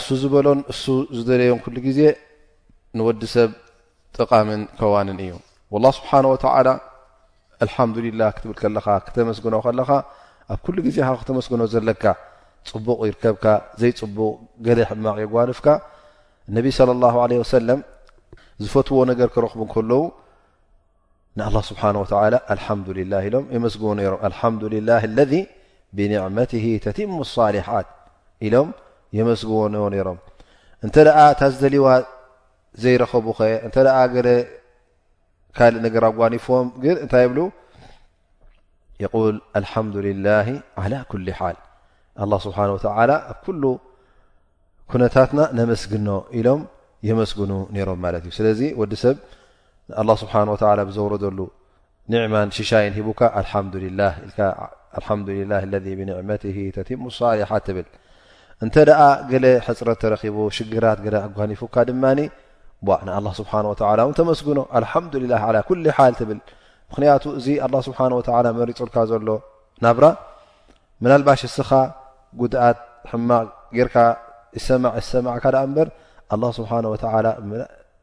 እሱ 0.00 0.08
ዝበሎን 0.22 0.60
እሱ 0.72 0.84
ዝደለዮን 1.16 1.60
ኩሉ 1.64 1.76
ግዜ 1.88 1.98
ንወዲ 2.98 3.22
ሰብ 3.36 3.50
ጥቃምን 4.16 4.62
ከዋንን 4.80 5.18
እዩ 5.24 5.32
الله 5.78 5.90
ስብሓه 5.98 6.18
ሓምላه 7.74 8.30
ክትብል 8.36 8.56
ከለኻ 8.62 8.86
ክተመስግኖ 9.06 9.54
ከለኻ 9.66 9.90
ኣብ 10.52 10.58
ኩሉ 10.66 10.76
ግዜኻ 10.86 11.08
ክተመስግኖ 11.20 11.60
ዘለካ 11.72 12.04
ፅቡቕ 12.70 12.98
ይርከብካ 13.08 13.44
ዘይፅቡቕ 13.80 14.18
ገለ 14.66 14.78
ሕማቕ 14.90 15.16
የጓንፍካ 15.24 15.66
እነቢ 16.50 16.66
صለى 16.78 17.06
ه 17.14 17.20
ሰለም 17.56 17.80
ዝፈትዎ 18.62 18.98
ነገር 19.10 19.28
ክረኽቡ 19.34 19.60
ከለው 19.74 20.02
ንኣ 21.38 21.52
ስብሓ 21.70 21.82
ኢ 21.92 23.28
የመስግዎ 23.56 23.88
ሮም 24.12 24.54
ልም 24.64 24.84
ላ 24.88 25.00
ለذ 25.16 25.32
ብንዕመት 25.96 26.52
ተቲሙ 26.84 27.10
ሳሌሓት 27.36 27.88
ኢሎም 28.46 28.68
የመስግዎ 29.18 29.58
ነይሮም 29.94 30.18
እንተ 30.86 30.96
ኣ 31.22 31.24
ታ 31.40 31.50
ዝደልዋ 31.54 31.88
ዘይረኸቡ 32.82 33.26
ኸ 33.38 33.48
እንተ 33.66 33.76
ካልእ 35.56 35.80
ነገር 35.86 36.02
ኣጓኒፎዎም 36.10 36.68
ግን 36.84 36.96
እንታይ 37.02 37.26
ብሉ 37.32 37.40
ይል 39.04 39.36
ልሓምዱ 39.64 39.94
ላ 40.26 40.38
ኩሊ 41.10 41.26
ሓል 41.40 41.56
አላ 42.24 42.32
ስብሓ 42.44 42.58
ወተላ 42.76 43.12
ኣብ 43.32 43.38
ኩሉ 43.44 43.62
ኩነታትና 44.92 45.40
ነመስግኖ 45.58 46.08
ኢሎም 46.38 46.60
የመስግኑ 47.08 47.52
ነሮም 47.76 48.00
ማለት 48.04 48.22
እዩ 48.26 48.32
ስለዚ 48.38 48.60
ወዲ 48.80 48.92
ሰብ 49.04 49.16
ኣላ 50.02 50.10
ስብሓ 50.22 50.34
ብዘውረደሉ 50.88 51.38
ኒዕማን 52.12 52.48
ሽሻይ 52.56 52.86
ሂቡካ 52.96 53.22
ልምላ 53.84 54.40
ል 55.64 55.68
ለ 55.74 55.80
ብንዕመ 55.98 56.30
ተቲሙ 56.76 57.00
ሳሊሓት 57.20 57.64
ትብል 57.68 57.86
እንተ 58.64 58.74
ደኣ 58.88 59.00
ገለ 59.30 59.44
ሕፅረት 59.66 59.98
ተረኪቡ 60.02 60.36
ሽግራት 60.56 60.98
ኣጓኒፉካ 61.26 61.74
ድማኒ 61.90 62.20
ኣ 63.18 63.20
ስብሓ 63.40 63.52
ወላ 63.72 64.00
እው 64.06 64.12
ተመስግኖ 64.20 64.58
አልሓምዱሊላ 64.78 65.32
ላ 65.56 65.60
ኩሉ 65.70 65.84
ሓል 65.98 66.14
ትብል 66.20 66.38
ምክንያቱ 66.90 67.24
እዚ 67.38 67.46
ኣ 67.66 67.80
ስብሓ 67.88 67.98
ወተ 68.20 68.28
መሪፁልካ 68.60 68.96
ዘሎ 69.10 69.28
ናብራ 69.84 70.06
ምናልባሽ 71.04 71.42
እስኻ 71.50 71.70
ጉኣት 72.40 72.78
ሕማቅ 73.10 73.46
ጌርካ 73.76 73.96
ሰማዕ 74.66 75.36
ካዳ 75.44 75.56
እበር 75.68 75.88
لله 76.34 76.50
ስብሓه 76.58 76.78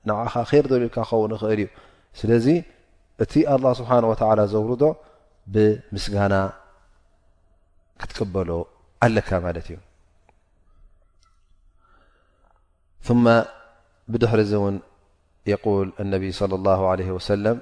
ንኻ 0.07 0.35
ይር 0.57 0.65
ዘልልካ 0.71 0.95
ክኸውን 1.03 1.31
ኽእል 1.41 1.59
እዩ 1.59 1.67
ስለዚ 2.19 2.45
እቲ 3.23 3.33
الله 3.55 3.71
ስብሓه 3.79 3.97
و 4.11 4.13
ዘውርዶ 4.53 4.83
ብምስጋና 5.53 6.35
ክትቅበሎ 8.01 8.49
ኣለካ 9.05 9.29
ማለት 9.45 9.65
እዩ 9.71 9.77
ث 13.05 13.09
ብድሕር 14.11 14.41
ዚ 14.49 14.53
እውን 14.59 14.75
يقል 15.53 15.87
اነብ 16.03 16.23
صى 16.39 16.55
الله 16.59 16.79
عليه 16.91 17.09
وሰለም 17.17 17.57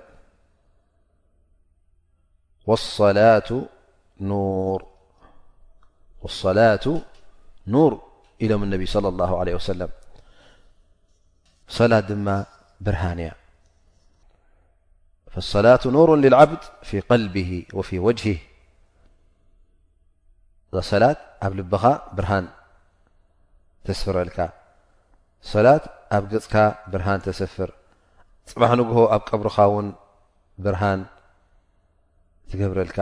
الصላة 2.78 3.50
نር 4.30 4.80
والصلة 6.24 7.02
نور 7.68 7.94
ኢሎ 8.44 8.52
ا 8.56 8.86
صلى 8.96 9.08
الله 9.12 9.32
عليه 9.42 9.56
وسل 9.60 9.82
ሰላት 11.78 12.04
ድ 12.10 12.14
ብርሃ 12.86 13.04
ያ 13.28 13.32
صلة 15.54 15.82
نور 15.98 16.10
للዓبد 16.24 16.64
ف 16.88 16.92
قلبه 17.12 17.52
وፊي 17.78 17.98
وجه 18.08 18.38
ላ 20.76 20.80
ኣብ 21.46 21.52
ልبኻ 21.60 21.84
ብርሃን 22.18 22.46
ተስፍረልካ 23.86 24.40
ላት 25.66 25.84
ኣብ 26.18 26.24
ፅካ 26.46 26.56
ብርሃ 26.92 27.08
ተሰፍር 27.26 27.70
ፅح 28.52 28.70
ንግሆ 28.80 28.98
ኣብ 29.16 29.22
ቀብርኻ 29.30 29.58
ን 29.84 29.88
ብርሃን 30.64 31.00
ትገብረልካ 32.50 32.98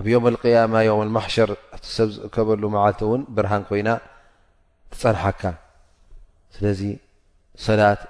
ኣብ 0.00 0.06
ዮም 0.12 0.24
ልقያማ 0.34 0.74
ዮም 0.88 1.00
ልማሕሸር 1.08 1.50
ኣብቲ 1.74 1.84
ሰብ 1.96 2.08
ዝእከበሉ 2.14 2.62
መዓልቲ 2.74 3.00
እውን 3.06 3.22
ብርሃን 3.36 3.62
ኮይና 3.68 3.88
ትፀንሓካ 4.92 5.42
ስለዚ 6.56 6.80
ሰላት 7.66 8.00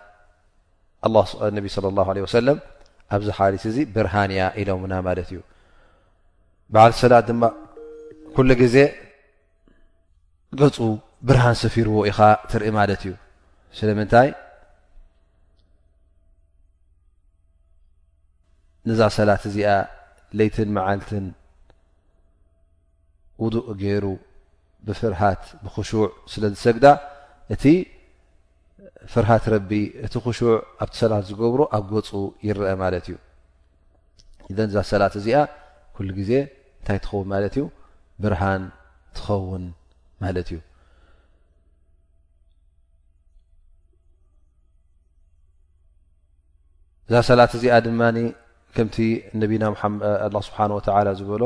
ነቢ 1.57 1.66
ለ 1.85 1.98
ه 2.09 2.11
ለ 2.16 2.18
ሰለም 2.38 2.59
ኣብዚ 3.16 3.29
ሓሊት 3.38 3.64
እዚ 3.70 3.77
ብርሃን 3.94 4.31
እያ 4.35 4.42
ኢሎ 4.61 4.70
ና 4.92 4.94
ማለት 5.09 5.29
እዩ 5.33 5.40
በዓል 6.74 6.92
ሰላት 7.03 7.24
ድማ 7.31 7.44
ኩሉ 8.35 8.48
ግዜ 8.62 8.77
ገፁ 10.61 10.77
ብርሃን 11.29 11.57
ሰፊርዎ 11.62 11.96
ኢኻ 12.11 12.18
ትርኢ 12.51 12.68
ማለት 12.81 13.01
እዩ 13.05 13.12
ስለምንታይ 13.79 14.29
ነዛ 18.88 19.01
ሰላት 19.18 19.42
እዚኣ 19.51 19.68
ለይትን 20.38 20.68
መዓልትን 20.77 21.24
ውዱእ 23.44 23.66
ገይሩ 23.83 24.07
ብፍርሃት 24.87 25.42
ብክሹዕ 25.64 25.92
ስለ 26.33 26.42
ዝሰግዳ 26.55 26.87
እቲ 27.55 27.64
ፍርሃት 29.12 29.44
ረቢ 29.55 29.70
እቲ 30.07 30.14
ክሹዕ 30.24 30.51
ኣብቲ 30.83 30.94
ሰላት 31.03 31.24
ዝገብሮ 31.31 31.61
ኣብ 31.77 31.85
ጎፁ 31.94 32.09
ይረአ 32.46 32.72
ማለት 32.83 33.05
እዩ 33.11 33.16
ን 34.57 34.66
እዛ 34.70 34.77
ሰላት 34.92 35.14
እዚኣ 35.18 35.38
ኩሉ 35.94 36.09
ግዜ 36.18 36.33
እንታይ 36.79 36.98
ትኸውን 37.05 37.27
ማለት 37.33 37.55
እዩ 37.59 37.64
ብርሃን 38.22 38.62
ትኸውን 39.16 39.64
ማለት 40.22 40.48
እዩ 40.53 40.59
እዛ 47.09 47.14
ሰላት 47.31 47.53
እዚኣ 47.59 47.74
ድማኒ 47.87 48.18
ከምቲ 48.77 48.96
ነና 49.40 50.35
ስብሓ 50.48 50.59
ተላ 50.87 51.09
ዝበሎ 51.20 51.42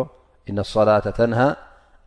እነ 0.51 0.59
ሰላة 0.75 1.05
ተንሃ 1.19 1.41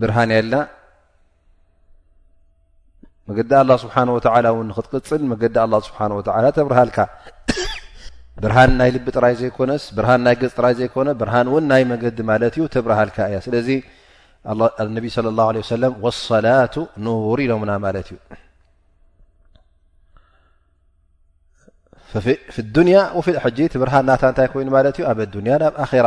ብርሃን 0.00 0.30
ያ 0.36 0.40
ለና 0.46 0.56
መገዲ 3.28 3.52
ስብሓ 3.84 3.94
ወላ 4.16 4.46
ውን 4.56 4.68
ክትቅፅል 4.76 5.22
መገዲ 5.32 5.56
ስብሓ 5.88 6.00
ተብርሃልካ 6.58 6.98
ብርሃን 8.42 8.72
ናይ 8.78 8.90
ልቢ 8.94 9.06
ጥራይ 9.16 9.34
ዘይኮነ 9.40 9.72
ብሃን 9.98 10.20
ናይ 10.26 10.34
ገፅ 10.40 10.50
ጥራይ 10.58 10.74
ዘይኮነ 10.80 11.08
ብርሃን 11.20 11.46
ውን 11.52 11.64
ናይ 11.70 11.82
መገዲ 11.92 12.18
ማለት 12.30 12.54
ዩ 12.60 12.64
ተብርሃልካ 12.74 13.16
እያ 13.30 13.38
ስለዚ 13.46 13.68
ነ 14.90 15.24
ለ 15.38 15.40
ለ 15.56 15.96
ሰላቱ 16.30 16.74
ኑር 17.06 17.38
ኢለሙና 17.44 17.72
ማለት 17.86 18.08
እዩ 18.14 18.18
ያ 22.96 23.02
ፍል 23.28 23.38
ጂ 23.56 23.60
ብርሃን 23.82 24.04
እናታ 24.04 24.22
እንታይ 24.32 24.48
ኮይኑ 24.54 24.68
ማት 24.76 24.86
እዩ 24.96 25.00
ኣብ 25.12 25.20
ያ 25.50 25.54
ናብ 25.64 25.74
ኣራ 25.86 26.06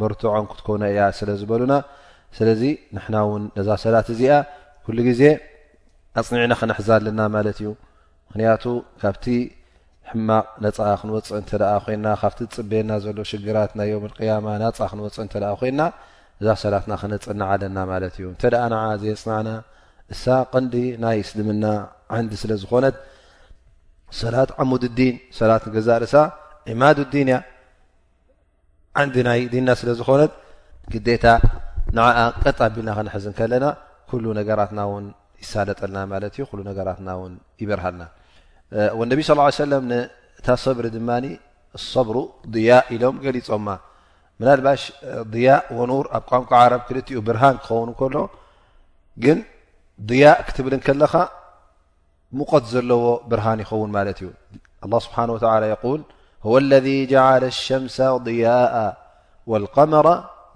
መርትዖን 0.00 0.46
ክትከውነ 0.50 0.82
እያ 0.92 1.00
ስለ 1.18 1.30
ዝበሉና 1.40 1.74
ስለዚ 2.36 2.62
ንሕና 2.96 3.16
ውን 3.30 3.44
ነዛ 3.58 3.68
ሰላት 3.84 4.06
እዚኣ 4.14 4.32
ኩሉ 4.86 4.98
ግዜ 5.08 5.22
ኣፅኒዕና 6.20 6.52
ክነሕዘ 6.60 6.88
ኣለና 6.98 7.20
ማለት 7.36 7.56
እዩ 7.62 7.68
ምክንያቱ 8.28 8.64
ካብቲ 9.02 9.26
ሕማቅ 10.10 10.44
ነፃ 10.64 10.78
ክንወፅእ 11.00 11.36
እንተ 11.40 11.50
ኮና 11.84 12.06
ካብቲ 12.20 12.38
ዝፅበየና 12.50 12.90
ዘሎ 13.04 13.18
ሽግራት 13.30 13.72
ናይ 13.78 13.88
ዮም 13.92 14.04
ቅያማ 14.18 14.46
ናፃ 14.62 14.78
ክንወፅእ 14.92 15.22
እንተ 15.26 15.34
ኮይና 15.62 15.80
እዛ 16.40 16.48
ሰላትና 16.62 16.92
ክነፅንዓ 17.02 17.46
ኣለና 17.54 17.78
ማለት 17.92 18.14
እዩ 18.20 18.26
እንተኣን 18.32 18.74
ዘየ 19.02 19.14
ፅናዕና 19.22 19.50
እሳ 20.14 20.24
ቀንዲ 20.52 20.74
ናይ 21.04 21.18
እስልምና 21.24 21.64
ዓንዲ 22.16 22.32
ስለ 22.42 22.52
ዝኾነት 22.62 22.96
ሰላት 24.20 24.50
ዓሙድ 24.62 24.84
ዲን 24.98 25.14
ሰላት 25.38 25.62
ንገዛ 25.70 25.88
ርእሳ 26.02 26.14
ዒማድ 26.70 26.98
ኣዲን 27.04 27.28
እያ 27.30 27.38
እንዲ 29.02 29.14
ናይ 29.26 29.40
ድና 29.52 29.68
ስለ 29.80 29.88
ዝኮነት 30.00 30.32
ግዴታ 30.92 31.26
ንኣ 31.96 32.06
ቀጥ 32.42 32.58
ኣቢልና 32.66 32.90
ክንሕዝ 32.98 33.24
ን 33.30 33.32
ከለና 33.38 33.64
ኩሉ 34.10 34.24
ነገራትና 34.38 34.80
ውን 34.90 35.04
ይሳለጠልና 35.42 35.98
ማለት 36.12 36.34
ዩ 36.40 36.44
ሉ 36.58 36.60
ነገራትና 36.70 37.08
ውን 37.20 37.32
ይበርሃልና 37.62 38.04
ወነቢ 39.00 39.18
ስ 39.28 39.36
ሰለም 39.64 39.84
እታ 40.38 40.48
ሰብሪ 40.64 40.86
ድማኒ 40.96 41.24
ሰብሩ 41.92 42.16
ضያእ 42.54 42.84
ኢሎም 42.94 43.16
ገሊፆማ 43.24 43.68
ምናልባሽ 44.40 44.82
ድያእ 45.34 45.60
ወኑር 45.78 46.06
ኣብ 46.16 46.24
ቋንቋ 46.30 46.50
ዓረብ 46.62 46.82
ክልትኡ 46.88 47.18
ብርሃን 47.28 47.56
ክኸውን 47.62 47.90
እከሎ 47.94 48.16
ግን 49.24 49.38
ድያእ 50.08 50.38
ክትብል 50.48 50.74
ን 50.78 50.82
ከለኻ 50.86 51.12
ሙቀት 52.38 52.64
ዘለዎ 52.72 53.04
ብርሃን 53.30 53.60
ይኸውን 53.64 53.90
ማለት 53.98 54.18
እዩ 54.24 54.28
ስብሓ 55.06 55.16
ወተላ 55.36 55.62
የል 55.72 56.02
هو 56.44 56.58
الذي 56.58 57.06
جعل 57.06 57.44
الشمس 57.44 57.96
ضياء 58.02 58.76
والقመر 59.50 60.06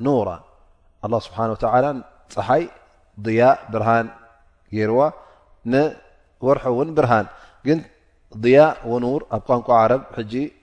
نور 0.01 0.29
الله 1.05 1.21
سبحنه 1.27 1.53
و 1.55 1.59
ፀሓይ 2.37 2.64
ضያء 3.27 3.57
ብሃ 3.73 3.88
ገርዋ 4.77 5.01
وርح 6.47 6.62
بርሃ 6.97 7.12
ግ 7.66 7.69
ضያء 8.45 8.71
وኑور 8.93 9.21
ኣብ 9.35 9.43
ቋንቋ 9.49 9.69
ع 9.83 9.85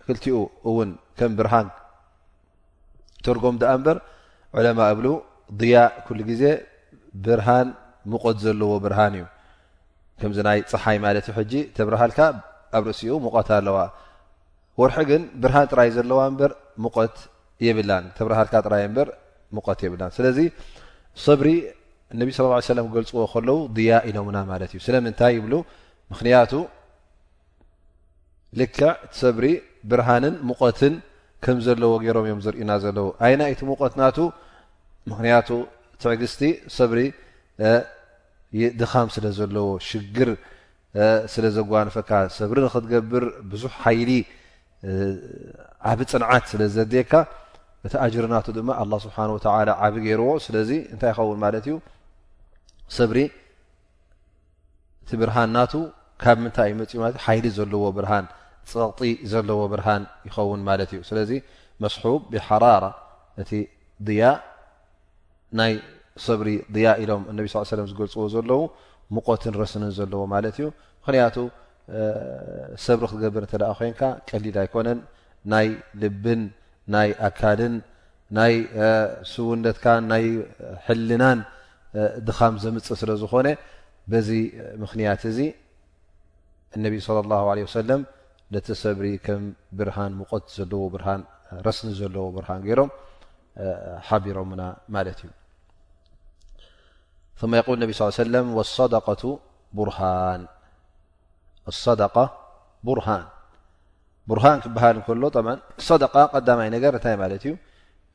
ክلኡ 0.05 0.25
ውን 0.77 0.89
ም 1.29 1.31
بርሃ 1.39 1.53
تርጎም 3.23 3.55
በር 3.61 3.97
عء 4.57 4.93
ብ 4.97 5.03
ضያء 5.61 5.91
كل 6.05 6.19
ዜ 6.41 6.43
ብሃ 7.25 7.47
ሙቀት 8.11 8.37
ዘለዎ 8.43 8.69
بሃ 8.85 8.97
እዩ 9.11 9.23
ይ 10.57 10.59
ፀሓይ 10.71 10.97
ብርሃል 11.89 12.11
ኣብ 12.77 12.83
ርእሲኡ 12.89 13.11
ሙቀት 13.25 13.49
ኣለዋ 13.59 13.77
ወርሒ 14.81 14.95
ግን 15.09 15.21
ብርሃን 15.41 15.67
ጥራይ 15.71 15.89
ዘለዋ 15.97 16.19
እምበር 16.31 16.51
ሙቀት 16.85 17.15
የብላን 17.65 18.05
ተብርሃልካ 18.17 18.53
ጥራይ 18.67 18.81
እበር 18.87 19.07
ሙቀት 19.57 19.79
የብላን 19.85 20.11
ስለዚ 20.17 20.39
ሰብሪ 21.25 21.49
እነቢ 22.15 22.29
ስ 22.35 22.39
ሰለም 22.71 22.87
ክገልፅዎ 22.89 23.21
ከለው 23.31 23.57
ድያ 23.77 23.91
ኢለምና 24.09 24.37
ማለት 24.51 24.71
እዩ 24.75 24.79
ስለምንታይ 24.87 25.33
ይብሉ 25.37 25.53
ምክንያቱ 26.11 26.51
ልክዕ 28.59 28.83
ቲሰብሪ 29.13 29.45
ብርሃንን 29.91 30.35
ሙቀትን 30.49 30.93
ከም 31.45 31.57
ዘለዎ 31.65 31.91
ገይሮም 32.03 32.25
እዮም 32.27 32.39
ዘርእና 32.45 32.71
ዘለዎ 32.83 33.07
ኣይና 33.25 33.41
ይቲ 33.51 33.61
ሙቀት 33.71 33.93
ናቱ 34.01 34.17
ምክንያቱ 35.11 35.49
ትዕግስቲ 36.01 36.41
ሰብሪ 36.77 37.01
ድኻም 38.79 39.07
ስለ 39.15 39.25
ዘለዎ 39.39 39.67
ሽግር 39.89 40.29
ስለ 41.35 41.45
ዘጓንፈካ 41.57 42.11
ሰብሪ 42.39 42.57
ንክትገብር 42.67 43.25
ብዙሕ 43.51 43.73
ሓይሊ 43.83 44.11
ዓብ 45.91 45.99
ፅንዓት 46.13 46.43
ስለ 46.51 46.61
ዝድካ 46.75 47.13
እቲ 47.87 47.93
ኣጅር 48.03 48.25
ናቱ 48.33 48.45
ድማ 48.57 48.69
ኣላ 48.83 48.93
ስብሓን 49.05 49.29
ወተላ 49.35 49.69
ዓቢ 49.85 49.93
ገይርዎ 50.05 50.29
ስለዚ 50.45 50.71
እንታይ 50.93 51.11
ይኸውን 51.13 51.39
ማለት 51.43 51.65
እዩ 51.69 51.75
ሰብሪ 52.97 53.19
እቲ 55.03 55.09
ብርሃን 55.21 55.47
እናቱ 55.51 55.73
ካብ 56.23 56.37
ምንታይ 56.43 56.67
ይ 56.71 56.73
መፂኡለ 56.81 57.13
ሓይሊ 57.25 57.45
ዘለዎ 57.57 57.85
ብርሃን 57.97 58.25
ፀቕጢ 58.71 59.11
ዘለዎ 59.31 59.59
ብርሃን 59.73 60.03
ይኸውን 60.27 60.61
ማለት 60.69 60.89
እዩ 60.95 60.99
ስለዚ 61.09 61.31
መስሑብ 61.83 62.19
ብሓራራ 62.33 62.85
እቲ 63.41 63.51
ያ 64.21 64.33
ናይ 65.59 65.73
ሰብሪ 66.27 66.49
ድያ 66.75 66.87
ኢሎም 67.03 67.23
እነ 67.31 67.39
ስ 67.53 67.63
ሰለም 67.75 67.87
ዝገልፅዎ 67.91 68.25
ዘለው 68.35 68.61
ሙቆትን 69.15 69.53
ረስንን 69.61 69.91
ዘለዎ 69.99 70.21
ማለት 70.35 70.55
እዩ 70.61 70.67
ምክንያቱ 71.01 71.35
ሰብሪ 72.85 73.03
ክትገብር 73.09 73.41
እንተ 73.47 73.53
ደኣ 73.61 73.71
ኮንካ 73.79 74.01
ቀሊል 74.29 74.55
ኣይኮነን 74.63 74.99
ናይ 75.53 75.67
ልብን 76.01 76.41
ናይ 76.93 77.09
ኣካልን 77.27 77.75
ናይ 78.37 78.53
ስውነትካን 79.33 80.03
ናይ 80.11 80.25
ሕልናን 80.87 81.39
ድኻም 82.27 82.55
ዘምፅእ 82.63 82.97
ስለ 83.01 83.11
ዝኾነ 83.23 83.47
በዚ 84.11 84.29
ምኽንያት 84.81 85.21
እዚ 85.31 85.39
እነብ 86.75 86.93
ለ 86.93 87.21
ላሁ 87.31 87.47
ለ 87.57 87.61
ሰለም 87.79 88.01
ነቲ 88.55 88.67
ሰብሪ 88.83 89.05
ከም 89.25 89.43
ብርሃን 89.79 90.11
ሙቀት 90.19 90.45
ዘለዎ 90.57 90.83
ብርሃን 90.93 91.21
ረስኒ 91.67 91.89
ዘለዎ 92.01 92.25
ብርሃን 92.35 92.61
ገይሮም 92.67 92.91
ሓቢሮሙና 94.07 94.63
ማለት 94.95 95.19
እዩ 95.25 95.31
ቶማ 97.39 97.51
ይል 97.59 97.79
ነብ 97.83 97.91
ስ 97.97 98.19
ሰለም 98.19 98.47
ወሰደቀቱ 98.59 99.21
ቡርሃን 99.79 100.43
ሰደቃ 101.83 102.15
ቡርሃን 102.87 103.23
ቡርሃን 104.29 104.59
ክበሃል 104.63 104.95
እንከሎ 104.99 105.23
ደቃ 106.03 106.13
ቀዳማይ 106.33 106.69
ነገር 106.75 106.91
ንታይ 106.99 107.15
ማለት 107.23 107.41
እዩ 107.47 107.53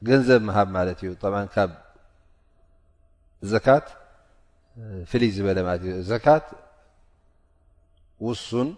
ገንዘብ 0.09 0.41
ምሃብ 0.49 0.69
ማለት 0.77 0.99
እዩ 1.05 1.11
ካብ 1.55 1.71
ዘካት 3.53 3.87
ፍልይ 5.11 5.31
ዝበለ 5.37 5.59
ዘካት 6.11 6.45
ውሱን 8.27 8.69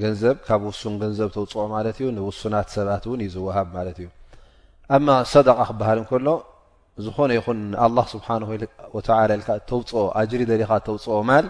ገንዘብ 0.00 0.36
ካብ 0.46 0.60
ውሱን 0.70 0.94
ገንዘብ 1.02 1.28
ተውፅኦ 1.36 1.62
ማለት 1.76 1.96
እዩ 2.02 2.06
ንውሱናት 2.16 2.68
ሰባት 2.76 3.04
እውን 3.08 3.20
እዩ 3.22 3.28
ዝዋሃብ 3.36 3.68
ማለት 3.76 3.96
እዩ 4.02 4.08
ኣማ 4.96 5.08
ሰደቃ 5.32 5.58
ክብሃል 5.70 5.98
እንከሎ 6.02 6.28
ዝኾነ 7.04 7.30
ይኹን 7.38 7.60
ኣ 7.84 7.86
ስብሓወላ 8.12 9.18
ል 9.38 9.42
ተውፅኦ 9.70 10.02
ኣጅሪ 10.20 10.40
ደሪኻ 10.50 10.70
ተውፅኦ 10.86 11.16
ማል 11.28 11.46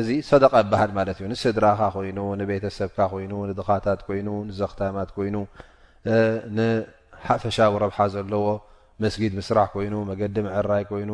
እዚ 0.00 0.08
ሰደቃ 0.28 0.52
ይበሃል 0.64 0.90
ማለት 0.98 1.16
እዩ 1.20 1.26
ንስድራካ 1.32 1.80
ኮይኑ 1.94 2.18
ንቤተሰብካ 2.40 2.98
ኮይኑ 3.12 3.32
ንድኻታት 3.48 4.00
ኮይኑ 4.06 4.28
ንዘክታማት 4.50 5.08
ኮይኑ 5.16 5.36
ንሓፈሻዊ 6.56 7.72
ረብሓ 7.84 7.98
ዘለዎ 8.14 8.46
መስጊድ 9.04 9.32
ምስራሕ 9.40 9.66
ኮይኑ 9.74 9.94
መገዲ 10.10 10.36
ምዕራይ 10.46 10.84
ኮይኑ 10.90 11.10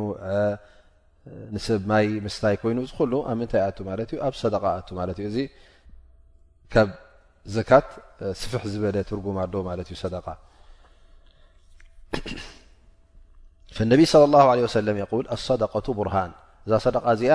ንሰብ 1.54 1.80
ማይ 1.90 2.06
ምስታይ 2.26 2.56
ኮይኑ 2.62 2.78
እዚ 2.86 2.92
ሉ 3.10 3.14
ኣብ 3.30 3.36
ምንታይ 3.40 3.62
ኣ 3.66 3.70
ማ 3.88 3.90
እዩ 4.06 4.14
ኣብ 4.28 4.34
ደ 4.52 4.56
ኣ 4.66 4.78
እዩ 5.18 5.26
እዚ 5.30 5.36
ካብ 6.74 6.88
ዘካት 7.56 7.88
ስፍሕ 8.42 8.62
ዝበለ 8.72 8.96
ትርጉም 9.10 9.36
ኣለዎ 9.44 9.60
ማለት 9.70 9.88
እዩ 9.94 10.02
ደ 10.14 10.16
ነቢ 13.92 14.00
ለ 14.32 14.34
ه 14.42 14.44
ለ 14.62 14.66
ሰለም 14.78 14.96
ይል 15.02 15.26
ኣሰደቀቱ 15.34 15.86
ቡርሃን 15.98 16.30
እዛ 16.66 16.72
ሰደ 16.84 16.96
እዚኣ 17.12 17.34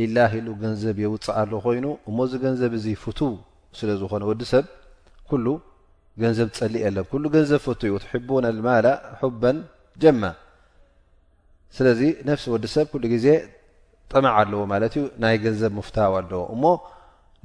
ሊላህ 0.00 0.30
ኢሉ 0.38 0.48
ገንዘብ 0.62 0.96
የውፅእ 1.02 1.34
ኣለ 1.40 1.52
ኮይኑ 1.64 1.86
እሞ 2.08 2.16
እዚ 2.26 2.32
ገንዘብ 2.44 2.72
እዚ 2.78 2.86
ፍቱው 3.02 3.30
ስለ 3.78 3.88
ዝኾነ 4.00 4.22
ወዲ 4.30 4.42
ሰብ 4.52 4.64
ኩሉ 5.30 5.46
ገንዘብ 6.22 6.48
ፀሊእ 6.58 6.84
ኣለን 6.88 7.04
ኩሉ 7.10 7.24
ገንዘብ 7.36 7.60
ፍት 7.66 7.80
እዩ 7.88 7.92
ትሕብን 8.04 8.44
ልማላ 8.56 8.86
በን 9.42 9.56
ጀማ 10.02 10.22
ስለዚ 11.76 12.00
ነፍሲ 12.28 12.44
ወዲ 12.54 12.64
ሰብ 12.74 12.86
ኩሉ 12.92 13.02
ግዜ 13.14 13.26
ጥማዕ 14.10 14.34
ኣለዎ 14.40 14.60
ማለት 14.72 14.92
እዩ 14.98 15.04
ናይ 15.24 15.36
ገንዘብ 15.44 15.72
ምፍታው 15.78 16.12
ኣለዎ 16.20 16.42
እሞ 16.54 16.64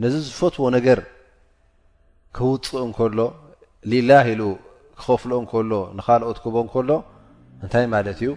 ነዚ 0.03 0.13
ዝፈትዎ 0.27 0.65
ነገር 0.77 0.99
ክውፅእ 2.37 2.75
እንከሎ 2.87 3.19
ሊላህ 3.91 4.25
ኢሉ 4.33 4.41
ክኸፍሎ 4.99 5.31
እንከሎ 5.43 5.71
ንካልኦት 5.97 6.37
ክቦ 6.43 6.55
እንከሎ 6.65 6.89
እንታይ 7.63 7.85
ማለት 7.95 8.17
እዩ 8.23 8.29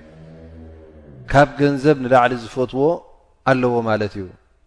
ካብ 1.32 1.48
ገንዘብ 1.60 1.96
ንላዕሊ 2.04 2.32
ዝፈትዎ 2.44 2.86
ኣለዎ 3.50 3.74
ማለት 3.88 4.12
እዩ 4.20 4.26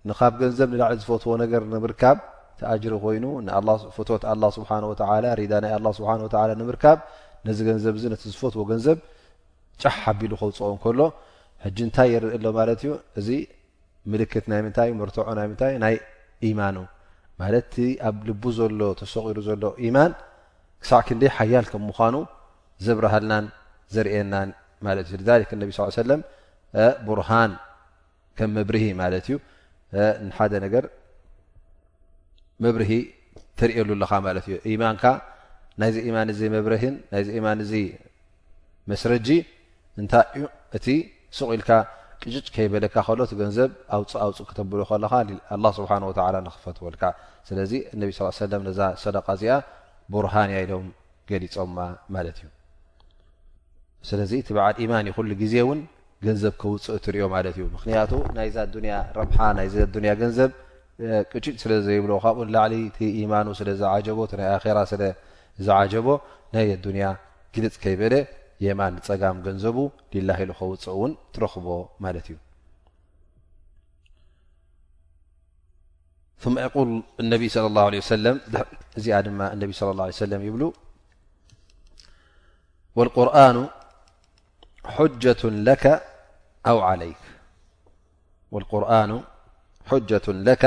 ንኻብ 0.09 0.33
ገንዘብ 0.41 0.67
ንላዕሊ 0.73 0.97
ዝፈትዎ 1.03 1.31
ነገር 1.43 1.61
ንምርካብ 1.73 2.17
ቲኣጅሪ 2.59 2.93
ኮይኑ 3.05 3.25
ን 3.45 3.49
ፍትት 3.95 4.23
ኣላ 4.31 4.43
ስብሓን 4.57 4.83
ወላ 4.91 5.23
ሪዳ 5.39 5.53
ናይ 5.63 5.71
ኣላ 5.77 5.87
ስብሓ 5.99 6.11
ወተላ 6.25 6.51
ንምርካብ 6.61 6.97
ነዚ 7.47 7.57
ገንዘብ 7.69 7.95
እዚ 7.99 8.03
ነቲ 8.13 8.23
ዝፈትዎ 8.33 8.63
ገንዘብ 8.71 8.97
ጫሕ 9.81 9.95
ሓቢሉ 10.05 10.31
ከውፅኦ 10.41 10.69
እንከሎ 10.75 10.99
ሕጂ 11.65 11.77
እንታይ 11.87 12.09
የርኢ 12.13 12.31
ኣሎ 12.37 12.45
ማለት 12.59 12.79
እዩ 12.85 12.91
እዚ 13.19 13.29
ምልክት 14.11 14.45
ናይ 14.51 14.61
ምንታይ 14.65 14.87
እዩ 14.91 14.95
መርትዖ 15.01 15.23
ናይ 15.39 15.45
ምንታ 15.51 15.61
እዩ 15.71 15.77
ናይ 15.85 15.95
ኢማኑ 16.49 16.77
ማለትእቲ 17.41 17.77
ኣብ 18.09 18.17
ልቡ 18.29 18.43
ዘሎ 18.59 18.79
ተሰቂሩ 19.01 19.37
ዘሎ 19.49 19.63
ኢማን 19.87 20.11
ክሳዕ 20.83 21.01
ክንደይ 21.07 21.29
ሓያል 21.37 21.65
ከም 21.71 21.83
ምዃኑ 21.89 22.15
ዘብርሃልናን 22.85 23.45
ዘርየናን 23.95 24.49
ማለት 24.85 25.05
እዩ 25.09 25.15
ስከ 25.47 25.51
ነቢ 25.61 25.69
ስ 25.77 25.95
ሰለም 26.01 26.21
ቡርሃን 27.07 27.51
ከም 28.37 28.49
መብርሂ 28.57 28.83
ማለት 29.01 29.25
እዩ 29.31 29.35
ንሓደ 30.27 30.53
ነገር 30.65 30.85
መብርሂ 32.63 32.91
ተርየሉ 33.59 33.89
ኣለካ 33.97 34.13
ማለት 34.27 34.45
እዩ 34.49 34.55
ኢማንካ 34.73 35.03
ናይዚ 35.81 35.95
ኢማን 36.09 36.29
እዚ 36.33 36.41
መብርህን 36.55 36.95
ናይዚ 37.13 37.27
ኢማን 37.39 37.59
እዚ 37.65 37.73
መስረጂ 38.91 39.29
እንታይ 40.01 40.25
እዩ 40.37 40.45
እቲ 40.77 40.87
ስቅ 41.37 41.47
ኢልካ 41.57 41.71
ቅጭጭ 42.21 42.45
ከይበለካ 42.55 42.95
ከሎ 43.07 43.19
ት 43.29 43.33
ገንዘብ 43.41 43.71
ኣውፅእ 43.95 44.17
ኣውፅእ 44.25 44.47
ክተብሉ 44.49 44.79
ከለካ 44.91 45.13
ኣ 45.55 45.57
ስብሓን 45.77 46.03
ወተላ 46.09 46.35
ንኽፈትወልካ 46.47 47.03
ስለዚ 47.49 47.73
ነቢ 48.01 48.09
ስ 48.17 48.29
ሰለም 48.43 48.63
ነዛ 48.69 48.79
ሰደቃ 49.03 49.27
እዚኣ 49.37 49.53
ቡርሃን 50.13 50.49
እያ 50.53 50.59
ኢሎም 50.65 50.87
ገሊፆማ 51.31 51.77
ማለት 52.15 52.37
እዩ 52.41 52.47
ስለዚ 54.09 54.31
ት 54.47 54.49
በዓል 54.57 54.75
ኢማን 54.85 55.05
ይኩሉ 55.11 55.29
ግዜ 55.43 55.53
እውን 55.65 55.79
ገ 56.25 56.27
ከውፅእ 56.61 56.97
ትሪዮ 57.05 57.23
ማለትእዩ 57.33 57.65
ምክንያቱ 57.75 58.11
ናይዛ 58.37 58.55
ኣዱያ 58.67 58.95
ረብሓ 59.17 59.37
ናይዚ 59.57 59.75
ኣዱንያ 59.87 60.11
ገንዘብ 60.21 60.51
ቅጭጭ 61.31 61.55
ስለ 61.63 61.73
ዘይብሎ 61.87 62.11
ካብኡ 62.23 62.39
ንላዕሊ 62.49 62.73
ቲ 62.95 62.97
ኢማኑ 63.21 63.47
ስለ 63.59 63.69
ዝዓጀቦ 63.81 64.17
ናይ 64.39 64.47
ኣራ 64.55 64.77
ስለዝዓጀቦ 64.91 66.07
ናይ 66.55 66.69
ኣዱንያ 66.77 67.05
ግልፅ 67.55 67.75
ከይበለ 67.83 68.13
የማን 68.65 68.95
ፀጋም 69.07 69.37
ገንዘቡ 69.47 69.77
ሊላ 70.13 70.29
ኢሉ 70.43 70.51
ከውፅእ 70.59 70.89
እውን 70.95 71.11
ትረክቦ 71.33 71.67
ማለት 72.05 72.27
እዩ 72.31 72.35
ማ 76.53 76.57
ይቁል 76.65 76.89
እነቢይ 77.21 77.49
ለ 77.75 77.77
ه 77.81 78.03
ሰለም 78.13 78.37
እዚኣ 78.97 79.15
ድማ 79.27 79.39
እነቢ 79.55 79.71
ለ 79.87 79.91
ላه 79.99 80.05
ለ 80.09 80.13
ሰለም 80.23 80.41
ይብሉ 80.47 80.63
ወልቁርኑ 82.97 83.57
جة 84.99 85.37
ل 85.43 85.75
و 86.69 86.79
ع 86.81 86.93
القርኑ 88.53 89.11
ጀة 90.09 90.25
لك 90.47 90.63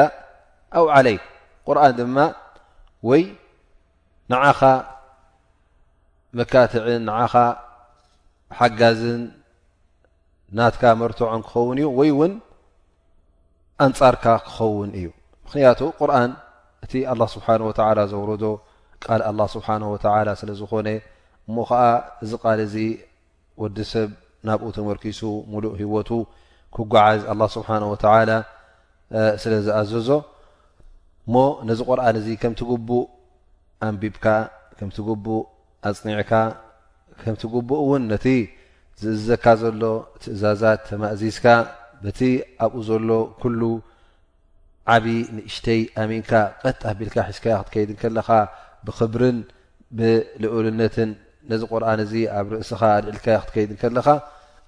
و 0.73 0.87
ዓለይክ 0.95 1.23
ቁርን 1.67 1.93
ድማ 1.99 2.19
ወይ 3.09 3.23
ንዓኻ 4.33 4.61
መካትዕን 6.39 7.03
ንዓኻ 7.09 7.35
ሓጋዝን 8.59 9.23
ናትካ 10.57 10.83
መርትዖን 11.01 11.43
ክኸውን 11.47 11.77
እዩ 11.81 11.87
ወይ 11.99 12.09
እውን 12.15 12.33
ኣንጻርካ 13.87 14.25
ክኸውን 14.47 14.89
እዩ 14.99 15.07
ምክንያቱ 15.45 15.81
ቁርን 16.01 16.31
እቲ 16.85 16.93
الله 17.13 17.27
ስብሓنه 17.35 17.65
و 17.69 17.73
ዘውረዶ 18.13 18.45
ቃል 19.05 19.21
لله 19.35 19.47
ስብሓه 19.55 19.83
ስለ 20.41 20.51
ዝኾነ 20.61 20.89
እሞ 21.49 21.57
ከዓ 21.71 21.83
እዚ 22.25 22.31
ቃል 22.45 22.59
እዚ 22.67 22.77
ወዲ 23.63 23.79
ሰብ 23.93 24.11
ናብኡ 24.49 24.69
ተመርኪሱ 24.77 25.21
ሙሉእ 25.53 25.73
ህወቱ 25.81 26.11
ክጓዓዝ 26.77 27.21
ኣላ 27.33 27.41
ስብሓን 27.57 27.83
ወተላ 27.93 28.31
ስለ 29.43 29.53
ዝኣዘዞ 29.67 30.09
እሞ 31.27 31.35
ነዚ 31.69 31.79
ቁርኣን 31.89 32.17
እዚ 32.21 32.29
ከምቲ 32.43 32.61
ጉቡእ 32.71 33.05
ኣንቢብካ 33.87 34.27
ከምቲ 34.79 34.97
ጉቡእ 35.09 35.43
ኣፅኒዕካ 35.89 36.33
ከምቲ 37.21 37.43
ጉቡእ 37.55 37.81
እውን 37.85 38.03
ነቲ 38.13 38.27
ዝእዘካ 39.03 39.45
ዘሎ 39.61 39.83
ትእዛዛት 40.23 40.81
ተማእዚዝካ 40.89 41.47
በቲ 42.03 42.21
ኣብኡ 42.65 42.79
ዘሎ 42.89 43.09
ኩሉ 43.41 43.61
ዓብዪ 44.93 45.09
ንእሽተይ 45.37 45.81
ኣሚንካ 46.03 46.31
ቀጥ 46.63 46.81
ሃቢልካ 46.91 47.17
ሒዝካዮ 47.29 47.57
ክትከይድን 47.63 47.97
ከለካ 48.03 48.31
ብክብርን 48.87 49.39
ብልኡልነትን 49.97 51.11
ነዚ 51.51 51.63
ቁርኣን 51.73 51.99
እዚ 52.05 52.13
ኣብ 52.39 52.47
ርእስኻ 52.55 52.81
ኣልዕልካ 52.97 53.27
ክትከይድን 53.43 53.79
ከለኻ 53.83 54.07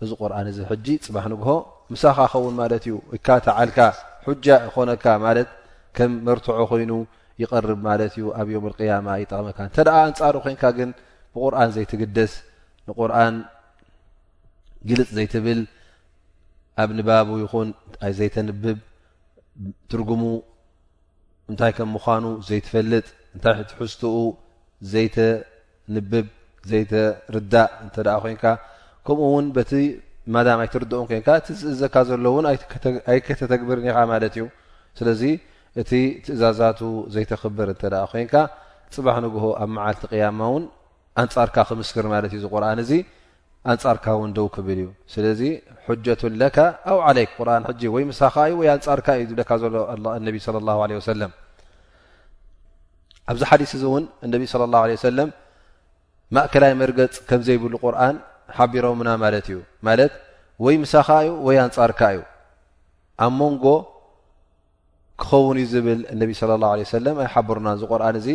እዚ 0.02 0.10
ቁርኣን 0.20 0.46
እዚ 0.52 0.58
ሕጂ 0.70 0.86
ፅባሕ 1.06 1.24
ንግሆ 1.32 1.50
ምሳኻ 1.92 2.18
ኸውን 2.32 2.54
ማለት 2.60 2.82
እዩ 2.88 2.94
እካ 3.16 3.26
ተዓልካ 3.46 3.78
ሑጃ 4.26 4.46
ይኮነካ 4.68 5.04
ማለት 5.26 5.48
ከም 5.96 6.10
መርትዖ 6.26 6.58
ኮይኑ 6.70 6.92
ይቐርብ 7.42 7.78
ማለት 7.88 8.12
እዩ 8.16 8.24
ኣብ 8.40 8.48
ዮም 8.54 8.64
ቅያማ 8.78 9.06
ይጠቕመካ 9.22 9.58
እንተ 9.68 9.76
ደኣ 9.86 9.96
ኣንፃሪ 10.08 10.34
ኮይንካ 10.44 10.64
ግን 10.78 10.90
ብቁርኣን 11.34 11.70
ዘይትግደስ 11.76 12.32
ንቁርኣን 12.88 13.34
ግልፅ 14.88 15.08
ዘይትብል 15.16 15.60
ኣብ 16.82 16.88
ንባቡ 16.98 17.28
ይኹን 17.44 17.68
ኣይ 18.04 18.12
ዘይተንብብ 18.18 18.78
ትርጉሙ 19.90 20.22
እንታይ 21.50 21.72
ከም 21.78 21.90
ምዃኑ 21.94 22.24
ዘይትፈልጥ 22.48 23.06
እንታይ 23.34 23.62
ትሕዝትኡ 23.70 24.14
ዘይተንብብ 24.92 26.26
ዘይተርዳእ 26.70 27.70
እንተ 27.84 27.96
ኮንካ 28.24 28.44
ከምኡ 29.06 29.20
እውን 29.30 29.46
በቲ 29.56 29.72
ማም 30.34 30.60
ኣይትርድኦን 30.64 31.06
ኮይንካ 31.10 31.28
እቲ 31.40 31.46
ዝእዘካ 31.62 31.94
ዘሎእውን 32.08 32.44
ኣይከተተግብርን 33.12 33.86
ኢከዓ 33.90 34.02
ማለት 34.12 34.34
እዩ 34.38 34.44
ስለዚ 34.98 35.22
እቲ 35.82 35.90
ትእዛዛቱ 36.26 36.80
ዘይተክብር 37.14 37.68
እተ 37.74 37.82
ኮንካ 38.12 38.34
ፅባህ 38.94 39.16
ንግሆ 39.24 39.44
ኣብ 39.64 39.68
መዓልቲ 39.76 40.02
ቅያማ 40.12 40.40
እውን 40.50 40.64
ኣንፃርካ 41.22 41.56
ክምስክር 41.68 42.06
ማለት 42.14 42.30
እዩ 42.36 42.40
ዚ 42.44 42.48
ቁርኣን 42.54 42.78
እዚ 42.84 42.92
ኣንጻርካ 43.72 44.04
እውን 44.16 44.30
ደው 44.36 44.46
ክብል 44.54 44.78
እዩ 44.82 44.88
ስለዚ 45.14 45.40
ሓጀቱን 45.86 46.32
ለካ 46.40 46.58
ኣው 46.90 46.98
ዓለይክ 47.08 47.30
ቁርን 47.38 47.62
ሕጂ 47.70 47.80
ወይ 47.94 48.04
ምሳኻእዩ 48.10 48.54
ወይ 48.60 48.68
ኣንፃርካ 48.76 49.06
እዩ 49.20 49.24
ዝብለካ 49.32 49.50
ዘሎእነቢ 49.64 50.36
ለ 50.54 50.74
ለ 50.92 50.98
ሰለም 51.10 51.32
ኣብዚ 53.32 53.42
ሓዲስ 53.50 53.72
እዚ 53.78 53.84
እውን 53.90 54.04
እነብ 54.26 54.42
ለ 54.62 54.68
ላ 54.74 54.82
ለ 54.90 54.96
ሰለም 55.08 55.28
ማእከላይ 56.36 56.72
መርገፅ 56.82 57.14
ከም 57.28 57.40
ዘይብሉ 57.46 57.72
ቁርኣን 57.84 58.16
ሓቢሮምና 58.56 59.08
ማለት 59.22 59.46
እዩ 59.50 59.58
ማለት 59.88 60.12
ወይ 60.64 60.74
ምሳኻ 60.84 61.08
እዩ 61.24 61.30
ወይ 61.46 61.56
ኣንጻርካ 61.64 62.00
እዩ 62.14 62.20
ኣብ 63.24 63.32
ሞንጎ 63.40 63.64
ክኸውን 65.22 65.56
እዩ 65.62 65.66
ዝብል 65.72 66.00
እነቢ 66.14 66.30
ስለ 66.40 66.52
ላ 66.62 66.70
ለ 66.82 66.86
ሰለም 66.96 67.16
ኣይሓበሩና 67.24 67.68
እዚ 67.76 67.82
ቁርኣን 67.92 68.16
እዚ 68.20 68.28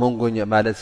መንጎኛ 0.00 0.36
ማለት 0.54 0.80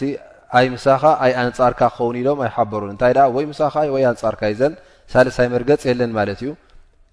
ኣይ 0.58 0.66
ምሳኻ 0.74 1.02
ኣይ 1.24 1.32
ኣንጻርካ 1.44 1.80
ክኸውን 1.96 2.16
ኢሎም 2.22 2.40
ኣይሓበሩ 2.46 2.82
እንታይ 2.94 3.12
ደኣ 3.18 3.26
ወይ 3.36 3.46
ምሳኻ 3.52 3.74
እዩ 3.86 3.90
ወይ 3.96 4.04
ኣንፃርካ 4.12 4.42
እዩ 4.50 4.56
ዘን 4.60 4.74
ሳለሳይ 5.12 5.48
መርገፂ 5.54 5.80
የለን 5.90 6.12
ማለት 6.18 6.38
እዩ 6.44 6.50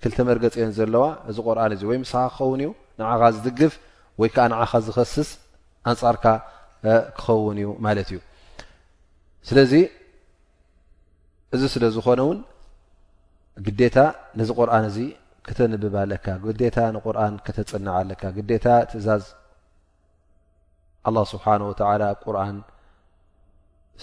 ክልተ 0.04 0.18
መርገፂ 0.30 0.54
እዮን 0.60 0.74
ዘለዋ 0.80 1.06
እዚ 1.32 1.38
ቁርኣን 1.48 1.72
እዚ 1.78 1.82
ወይ 1.92 1.98
ምሳኻ 2.04 2.24
ክኸውን 2.36 2.60
እዩ 2.64 2.70
ንዓኻ 3.02 3.22
ዝድግፍ 3.38 3.74
ወይ 4.22 4.30
ከዓ 4.36 4.46
ንዓኻ 4.54 4.72
ዝኸስስ 4.88 5.30
ኣንጻርካ 5.92 6.26
ክኸውን 7.22 7.58
እዩ 7.64 7.70
ማለት 7.86 8.10
እዩ 8.12 8.20
ስለዚ 9.50 9.74
እዚ 11.56 11.64
ስለ 11.74 11.84
ዝኾነ 11.96 12.20
እውን 12.26 12.40
ግዴታ 13.66 13.98
ነዚ 14.40 14.50
ቁርን 14.60 14.86
እዚ 14.90 14.98
ከተንብብ 15.48 15.94
ኣለካ 16.04 16.26
ግታ 16.44 16.78
ንቁርን 16.96 17.36
ከተፅንዓ 17.46 17.94
ኣለካ 18.02 18.22
ግታ 18.38 18.66
ትእዛዝ 18.90 19.24
ስብሓ 21.34 21.46
ወ 21.70 21.74
ቁርን 22.28 22.58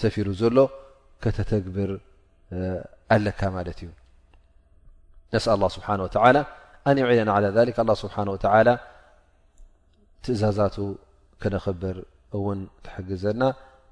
ሰፊሩ 0.01 0.27
ዘሎ 0.41 0.57
ከተተግብር 1.23 1.91
ኣለካ 3.15 3.41
ማለት 3.57 3.79
እዩ 3.85 3.89
ነስ 5.33 5.47
ኣ 5.53 5.55
ስብሓ 5.77 5.89
ተላ 6.17 6.37
ኣነ 6.89 6.99
ዒለና 7.11 7.31
ኣ 7.37 7.95
ስብሓ 8.05 8.17
ተ 8.45 8.47
ትእዛዛቱ 10.25 10.77
ክነክብር 11.43 11.97
እውን 12.37 12.61
ትሕግዘና 12.85 13.41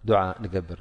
ድዓ 0.08 0.18
ንገብር 0.42 0.80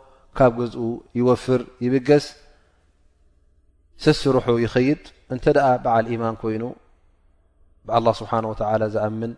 ካብ 0.37 0.51
ገዝኡ 0.59 0.83
ይወፍር 1.19 1.61
ይብገስ 1.85 2.25
ስስርሑ 4.03 4.45
ይኸይድ 4.65 5.01
እንተ 5.33 5.45
ደኣ 5.55 5.67
በዓል 5.83 6.05
ኢማን 6.13 6.35
ኮይኑ 6.41 6.63
ብኣላ 7.85 8.07
ስብሓን 8.19 8.45
ወተላ 8.51 8.83
ዝኣምን 8.93 9.31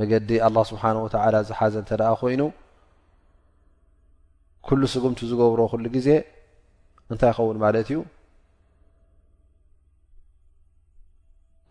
መገዲ 0.00 0.28
ኣላ 0.46 0.56
ስብሓነ 0.70 0.96
ወተላ 1.06 1.34
ዝሓዘ 1.48 1.74
እንተ 1.82 1.90
ኣ 2.10 2.12
ኮይኑ 2.22 2.42
ኩሉ 4.66 4.82
ስጉምቲ 4.94 5.20
ዝገብሮ 5.30 5.60
ኩሉ 5.72 5.84
ግዜ 5.96 6.08
እንታይ 7.12 7.30
ይኸውን 7.32 7.58
ማለት 7.64 7.88
እዩ 7.92 7.98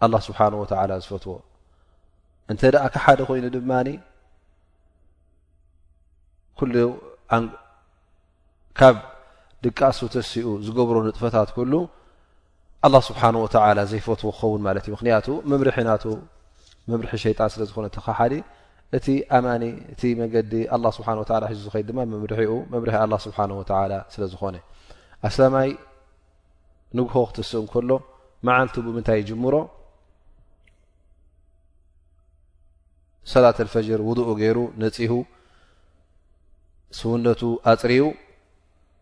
ኣላ 0.05 0.15
ስብሓን 0.27 0.53
ወተላ 0.63 0.91
ዝፈትዎ 1.03 1.35
እንተ 2.51 2.61
ደኣ 2.75 2.83
ከብ 2.93 3.01
ሓደ 3.05 3.19
ኮይኑ 3.29 3.45
ድማኒ 3.55 3.87
ኩሉ 6.59 6.73
ካብ 8.79 8.95
ድቂሱ 9.63 9.99
ተሲኡ 10.13 10.47
ዝገብሮ 10.65 10.97
ንጥፈታት 11.07 11.49
ኩሉ 11.57 11.73
ኣላ 12.85 12.95
ስብሓን 13.09 13.35
ወተላ 13.43 13.79
ዘይፈትዎ 13.91 14.29
ክኸውን 14.37 14.61
ማለት 14.67 14.83
እዩ 14.87 14.91
ምክንያቱ 14.95 15.27
መምርሒ 15.51 15.77
ናቱ 15.89 16.05
መምርሒ 16.91 17.11
ሸይጣን 17.23 17.49
ስለ 17.53 17.61
ዝኾነ 17.69 17.85
እቲ 17.91 17.97
ካሓዲ 18.07 18.33
እቲ 18.97 19.07
ኣማኒ 19.37 19.63
እቲ 19.93 20.01
መንገዲ 20.21 20.53
ኣላ 20.75 20.85
ስብሓ 20.97 21.07
ወላ 21.21 21.41
ሒዚ 21.51 21.59
ዝኮ 21.67 21.75
ድማ 21.89 21.99
መምርሒኡ 22.13 22.51
መምርሒ 22.73 22.93
ኣላ 23.03 23.13
ስብሓን 23.25 23.51
ወተላ 23.59 23.93
ስለ 24.15 24.21
ዝኾነ 24.33 24.55
ኣሰማይ 25.29 25.69
ንግሆ 26.97 27.15
ክተስኡ 27.29 27.63
ከሎ 27.75 27.91
መዓልቲ 28.47 28.75
ምንታይ 28.97 29.17
ይጅምሮ 29.21 29.55
ሰላት 33.31 33.57
ልፈጅር 33.67 33.99
ውድኡ 34.09 34.29
ገይሩ 34.43 34.59
ነፂሁ 34.81 35.13
ስውነቱ 36.99 37.41
ኣፅርኡ 37.71 38.03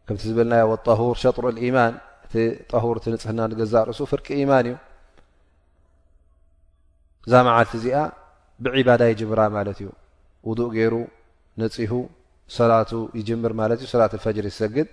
ከም 0.08 0.18
ዝብልና 0.22 0.54
طهር 0.88 1.12
ሸጥሩ 1.22 1.46
ማን 1.76 1.94
እቲ 2.26 2.34
طهር 2.72 2.96
እቲ 3.00 3.06
ንፅህና 3.14 3.40
ገዛርእሱ 3.60 4.00
ፍርቂ 4.12 4.26
ኢማን 4.42 4.66
እዩ 4.70 4.76
እዛ 7.28 7.34
መዓልቲ 7.48 7.72
እዚኣ 7.80 7.98
ብባዳ 8.64 9.02
ይጅምራ 9.12 9.42
ማለት 9.58 9.78
እዩ 9.84 9.88
ውضእ 10.50 10.70
ገይሩ 10.76 10.96
ነፅሁ 11.62 11.94
ሰላቱ 12.58 12.92
ይጅምር 13.20 13.52
ለት 13.72 13.80
እዩ 13.84 13.88
ሰላት 13.94 14.14
ፈጅር 14.26 14.46
ይሰግድ 14.52 14.88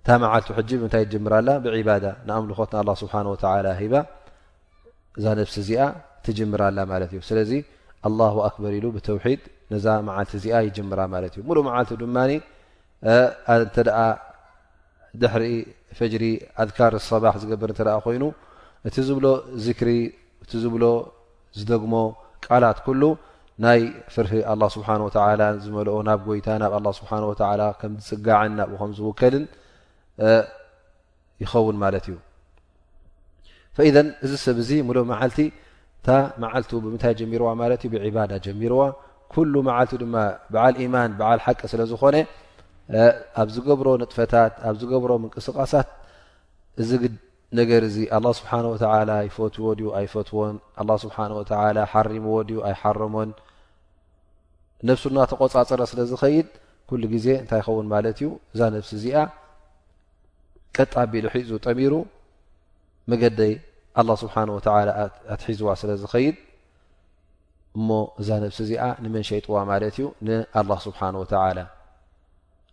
እታ 0.00 0.08
መዓልቱ 0.24 0.48
ሕ 0.58 0.60
ታይ 0.94 1.02
ትጀምራላ 1.08 1.48
ብ 1.64 1.66
ንኣምልኮት 2.28 2.72
ስብሓ 3.02 3.14
ሂባ 3.80 3.94
እዛ 5.18 5.24
ሲ 5.54 5.58
እዚኣ 5.64 5.80
ትጅምራላ 6.26 6.78
ማት 6.92 7.10
እዩ 7.14 7.20
ስለዚ 7.30 7.52
لله 8.12 8.34
ኣክበር 8.48 8.72
ኢሉ 8.78 8.86
ብተውድ 8.96 9.40
ነዛ 9.72 9.86
መዓልቲ 10.08 10.32
እዚኣ 10.40 10.54
ይጀምራ 10.66 11.00
ማት 11.14 11.32
እዩ 11.36 11.40
ሙሉ 11.48 11.58
መዓልቲ 11.68 11.90
ድ 12.02 12.04
እንተ 13.54 13.76
ድሕሪ 15.22 15.44
ፈጅሪ 15.98 16.24
ኣذካር 16.62 16.94
ሰባሕ 17.10 17.34
ዝገብር 17.42 17.70
እ 17.72 17.82
ኮይኑ 18.06 18.24
እቲ 18.88 18.96
ዝብሎ 19.08 19.26
ዚክሪ 19.66 19.90
እቲ 20.44 20.50
ዝብሎ 20.64 20.84
ዝደግሞ 21.58 21.94
ቃላት 22.46 22.78
ኩሉ 22.86 23.02
ናይ 23.64 23.80
ፍርህ 24.14 24.32
ኣላ 24.52 24.62
ስብሓ 24.74 24.88
ወላ 25.06 25.42
ዝመልኦ 25.64 25.96
ናብ 26.08 26.20
ጎይታ 26.28 26.48
ናብ 26.62 26.72
ኣ 26.78 26.80
ስብሓ 26.98 27.10
ከም 27.80 27.92
ዝፅጋዕን 28.04 28.52
ናብኡ 28.58 28.76
ከም 28.80 28.90
ዝውከልን 28.98 29.44
ይኸውን 31.42 31.76
ማለት 31.84 32.04
እዩ 32.10 32.16
ኢዘ 33.88 33.96
እዚ 34.24 34.32
ሰብ 34.44 34.56
እዚ 34.64 34.70
ሙሎ 34.88 34.98
መዓልቲ 35.12 35.38
እታ 35.98 36.08
መዓልቲ 36.42 36.70
ብምንታይ 36.84 37.14
ጀሚርዋ 37.20 37.48
ማለት 37.62 37.80
እዩ 37.86 37.90
ብዕባዳ 37.94 38.32
ጀሚርዋ 38.46 38.80
ኩሉ 39.32 39.54
መዓልቲ 39.68 39.92
ድማ 40.02 40.14
በዓል 40.52 40.74
ኢማን 40.84 41.10
በዓል 41.20 41.40
ሓቂ 41.46 41.60
ስለ 41.72 41.80
ዝኮነ 41.92 42.16
ኣብ 43.40 43.48
ዝገብሮ 43.54 43.88
ንጥፈታት 44.02 44.52
ኣብ 44.68 44.74
ዝገብሮ 44.80 45.10
ምንቅስቃሳት 45.22 45.88
እዚ 46.82 46.90
ግ 47.02 47.04
ነገር 47.58 47.82
እዚ 47.88 47.96
ኣላ 48.16 48.26
ስብሓ 48.38 48.52
ወተላ 48.74 49.10
ይፈትዎ 49.28 49.66
ድዩ 49.78 49.86
ኣይፈትዎን 49.98 50.56
ኣ 50.80 50.82
ስብሓ 51.04 51.16
ወተ 51.40 51.50
ሓሪምዎ 51.92 52.34
ድዩ 52.48 52.58
ኣይሓረሞን 52.68 53.30
ነፍሱ 54.88 55.04
ናተቆፃፅረ 55.16 55.80
ስለ 55.92 56.00
ዝኸይድ 56.10 56.48
ኩሉ 56.88 57.02
ግዜ 57.14 57.26
እንታይ 57.42 57.60
ይኸውን 57.62 57.86
ማለት 57.94 58.18
እዩ 58.20 58.28
እዛ 58.54 58.60
ነብሲ 58.74 58.90
እዚኣ 58.98 59.16
ቀጣ 60.76 60.92
ኣቢሉ 61.04 61.24
ሒዙ 61.36 61.50
ጠሚሩ 61.66 61.94
መገደይ 63.12 63.54
ኣላ 64.00 64.10
ስብሓ 64.22 64.34
ወተ 64.56 64.66
ኣት 65.34 65.42
ሒዝዋ 65.48 65.68
ስለ 65.80 65.90
ዝኸይድ 66.02 66.36
እሞ 67.78 67.88
እዛ 68.22 68.28
ነፍሲ 68.44 68.58
እዚኣ 68.66 68.84
ንመን 69.04 69.26
ሸይጥዋ 69.30 69.56
ማለት 69.72 69.94
እዩ 70.00 70.06
ንኣላ 70.28 70.70
ስብሓን 70.86 71.16
ወተላ 71.22 71.58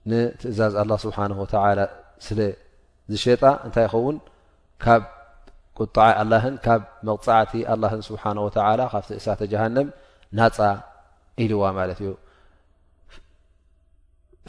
ንትእዛዝ 0.09 0.73
አه 0.81 0.87
ስብሓ 1.05 1.17
ተ 1.51 1.55
ስለ 2.25 2.39
ዝሸጣ 3.11 3.41
እንታይ 3.65 3.85
ይኸውን 3.87 4.17
ካብ 4.83 5.01
ቁጣዓ 5.79 6.07
አላን 6.21 6.53
ካብ 6.65 6.81
መቕፃዕቲ 7.07 7.53
ኣን 7.71 8.01
ስብሓ 8.09 8.23
ካብቲ 8.93 9.09
እሳተ 9.19 9.41
ጀሃንም 9.53 9.87
ናፃ 10.37 10.57
ኢልዋ 11.43 11.63
ማለት 11.79 11.99
እዩ 12.03 12.11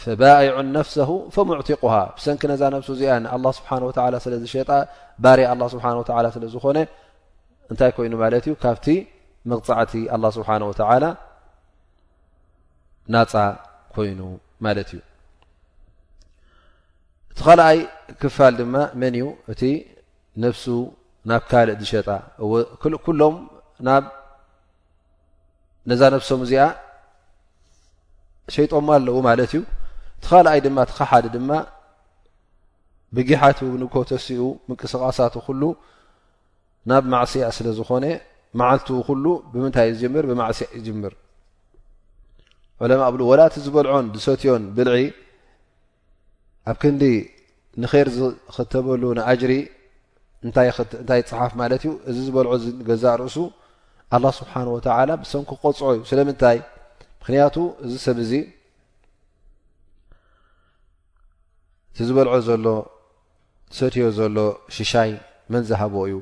ፈባይዑን 0.05 0.69
ነፍሰ 0.77 0.95
ፈሙዕቲቁሃ 1.35 1.95
ብሰንኪ 2.17 2.43
ነዛ 2.53 2.63
ነብሱ 2.75 2.89
እዚኣ 2.97 3.15
ስብሓ 3.59 3.71
ስለ 4.27 4.35
ዝሸጣ 4.45 4.71
ባር 5.25 5.41
ስብሓ 5.75 5.85
ስለዝኮነ 6.37 6.79
እንታይ 7.73 7.93
ኮይኑ 7.97 8.13
ማለት 8.25 8.45
እዩ 8.49 8.55
ካብቲ 8.65 8.87
መቕፃዕቲ 9.53 9.95
ስብሓ 10.39 10.49
ላ 11.05 11.09
ናፃ 13.15 13.33
ኮይኑ 13.97 14.21
ማለት 14.67 14.91
እዩ 14.97 15.01
እቲ 17.37 17.43
ካልኣይ 17.45 17.79
ክፋል 18.21 18.55
ድማ 18.61 18.75
መን 19.01 19.15
እዩ 19.17 19.25
እቲ 19.53 19.63
ነፍሱ 20.43 20.65
ናብ 21.29 21.43
ካልእ 21.51 21.77
ዝሸጣ 21.81 22.09
ኩሎም 23.05 23.37
ናብ 23.87 24.05
ነዛ 25.89 26.01
ነፍሶም 26.15 26.41
እዚኣ 26.45 26.63
ሸይጠሞ 28.55 28.89
ኣለው 28.97 29.17
ማለት 29.29 29.51
እዩ 29.53 29.61
እቲ 30.17 30.25
ኻልኣይ 30.31 30.59
ድማ 30.67 30.79
ቲኸሓደ 30.91 31.25
ድማ 31.37 31.51
ብጊሓት 33.15 33.59
ንኮተሲኡ 33.83 34.43
ምንቅስቃሳት 34.69 35.35
ኩሉ 35.47 35.63
ናብ 36.91 37.05
ማዕስያ 37.13 37.45
ስለዝኮነ 37.57 38.05
ማዓልት 38.59 38.89
ኩሉ 39.09 39.25
ብምንታይ 39.53 39.89
ዝምር 40.01 40.25
ብማዕስያ 40.31 40.67
ይጅምር 40.79 41.13
ዑለማ 42.83 43.01
እብሉ 43.11 43.21
ወላእቲ 43.31 43.55
ዝበልዖን 43.65 44.07
ድሰትዮን 44.15 44.63
ብልዒ 44.77 44.97
ኣብ 46.71 46.77
ክንዲ 46.83 47.03
ንከር 47.83 48.09
ዝክተበሉ 48.17 49.03
ንኣጅሪ 49.19 49.53
እንታይ 50.47 51.21
ፅሓፍ 51.31 51.53
ማለት 51.61 51.81
እዩ 51.85 51.91
እዚ 52.11 52.17
ዝበልዖ 52.27 52.53
ገዛእ 52.89 53.17
ርእሱ 53.21 53.37
ኣላه 54.17 54.33
ስብሓን 54.41 54.67
ወተዓላ 54.75 55.11
ብሰም 55.23 55.43
ክቆፅዖ 55.51 55.85
እዩ 55.97 56.01
ስለምንታይ 56.11 56.59
ምክንያቱ 57.21 57.57
እዚ 57.85 57.93
ሰብ 58.07 58.17
እዚ 58.25 58.33
ቲ 61.97 61.99
ዝበልዖ 62.09 62.35
ዘሎ 62.49 62.67
ሰትዮ 63.77 64.05
ዘሎ 64.19 64.37
ሽሻይ 64.77 65.11
መንዝሃቦ 65.53 65.95
እዩ 66.09 66.17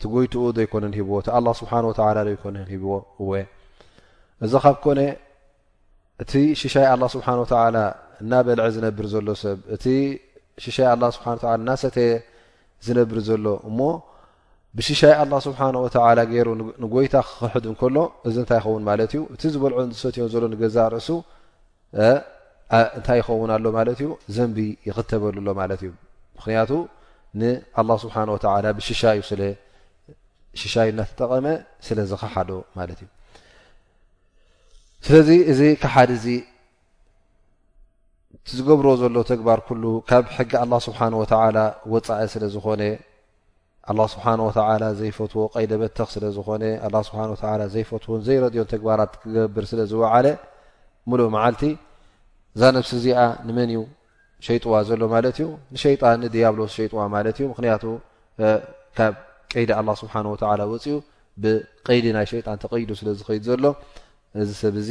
ቲ 0.00 0.04
ጎይትኡ 0.12 0.42
ዘይኮነን 0.58 0.94
ሂብዎ 0.98 1.14
ቲ 1.26 1.28
ኣላ 1.38 1.46
ስብሓ 1.60 1.72
ወተላ 1.90 2.18
ዘይኮነን 2.28 2.66
ሂብዎ 2.74 2.92
እወ 3.22 3.30
እዚ 4.44 4.52
ካብ 4.64 4.76
ኮነ 4.84 5.00
እቲ 6.22 6.32
ሽሻይ 6.60 6.86
ኣላ 6.94 7.02
ስብሓን 7.16 7.38
ወተላ 7.44 7.76
እና 8.22 8.32
በልዐ 8.46 8.64
ዝነብር 8.74 9.06
ዘሎ 9.12 9.26
ሰብ 9.44 9.58
እቲ 9.74 9.84
ሽሻይ 10.64 10.86
ኣ 10.92 10.94
ስብሓ 11.16 11.26
እናሰተየ 11.58 12.10
ዝነብር 12.86 13.18
ዘሎ 13.28 13.44
እሞ 13.68 13.80
ብሽሻይ 14.78 15.12
ኣላ 15.22 15.32
ስብሓን 15.46 15.74
ወተዓላ 15.84 16.18
ገይሩ 16.30 16.48
ንጎይታ 16.82 17.14
ክክሕድ 17.28 17.64
እንከሎ 17.70 17.96
እዚ 18.28 18.34
እንታይ 18.42 18.58
ይኸውን 18.60 18.82
ማለት 18.88 19.10
እዩ 19.14 19.20
እቲ 19.34 19.42
ዝበልዖ 19.54 19.78
ንዝሰትዮን 19.92 20.28
ዘሎ 20.34 20.42
ንገዛእ 20.54 20.88
ርእሱእንታይ 20.94 23.18
ይኸውን 23.20 23.50
ኣሎ 23.56 23.64
ማለት 23.78 23.98
እዩ 24.04 24.08
ዘንቢ 24.36 24.58
ይክተበሉሎ 24.88 25.46
ማለት 25.60 25.80
እዩ 25.86 25.90
ምክንያቱ 26.38 26.70
ንኣላ 27.40 27.90
ስብሓን 28.04 28.28
ወተላ 28.34 28.64
ብሽሻይ 28.80 29.16
እዩ 29.20 29.24
ስሽሻይ 30.58 30.86
እናተጠቐመ 30.92 31.46
ስለዚ 31.86 32.10
ከሓዶ 32.22 32.50
ማለት 32.78 32.98
እዩ 33.04 33.08
ስለዚ 35.06 35.28
እዚ 35.52 35.60
ካብ 35.82 35.90
ሓደ 35.96 36.10
እዚ 36.20 36.26
ቲዝገብርዎ 38.46 38.92
ዘሎ 39.02 39.16
ተግባር 39.30 39.58
ኩሉ 39.66 39.82
ካብ 40.08 40.24
ሕጊ 40.36 40.50
ኣላ 40.64 40.72
ስብሓን 40.86 41.12
ወተዓላ 41.20 41.58
ወፃኢ 41.92 42.22
ስለዝኾነ 42.32 42.82
ኣላ 43.90 44.00
ስብሓ 44.12 44.26
ወተላ 44.48 44.82
ዘይፈትዎ 45.00 45.42
ቀይዲ 45.56 45.72
በተክ 45.82 46.08
ስለዝኾነ 46.14 46.64
ስብሓ 47.08 47.20
ዘይፈትዎን 47.74 48.20
ዘይረድዮን 48.26 48.68
ተግባራት 48.72 49.12
ክገብር 49.22 49.64
ስለዝወዓለ 49.70 50.26
ሙሉ 51.10 51.20
መዓልቲ 51.36 51.62
እዛ 52.56 52.62
ነፍሲ 52.78 52.92
እዚኣ 52.98 53.20
ንመን 53.48 53.70
እዩ 53.74 53.80
ሸይጥዋ 54.46 54.74
ዘሎ 54.88 55.02
ማለት 55.14 55.36
እዩ 55.40 55.46
ንሸይጣን 55.76 56.18
ንዲያብሎስ 56.24 56.70
ሸይጥዋ 56.78 57.00
ማለት 57.16 57.36
እዩ 57.40 57.46
ምክንያቱ 57.52 57.84
ካብ 58.98 59.14
ቀይዲ 59.54 59.70
ኣላ 59.80 59.88
ስብሓ 60.02 60.14
ወተላ 60.34 60.60
ወፅኡ 60.72 60.96
ብቀይዲ 61.44 62.04
ናይ 62.18 62.26
ሸይጣን 62.34 62.60
ተቀይዱ 62.64 62.90
ስለዝኸይዱ 63.00 63.44
ዘሎ 63.50 63.64
እዚ 64.42 64.50
ሰብ 64.62 64.76
እዚ 64.82 64.90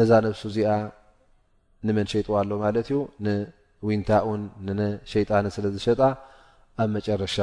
ነዛ 0.00 0.10
ነፍሱ 0.26 0.42
እዚኣ 0.50 0.72
ንመን 1.88 2.06
ሸጥዋ 2.12 2.34
ኣሎ 2.42 2.50
ማለት 2.62 2.86
እዩ 2.92 2.96
ንውንታ 3.26 4.08
እውን 4.24 4.42
ንሸይጣንን 4.68 5.52
ስለ 5.56 5.66
ዝሸጣ 5.76 6.00
ኣብ 6.82 6.88
መጨረሻ 6.96 7.36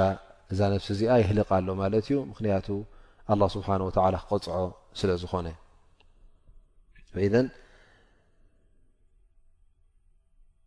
እዛ 0.54 0.60
ነፍሲ 0.74 0.88
እዚኣ 0.96 1.14
ይህልቕ 1.22 1.50
ኣሎ 1.58 1.68
ማለት 1.82 2.06
እዩ 2.12 2.18
ምክንያቱ 2.32 2.68
ኣላ 3.34 3.42
ስብሓ 3.56 3.68
ወተላ 3.88 4.16
ክቆፅዖ 4.26 4.58
ስለ 5.00 5.10
ዝኮነ 5.22 5.48
ኢዘን 7.28 7.48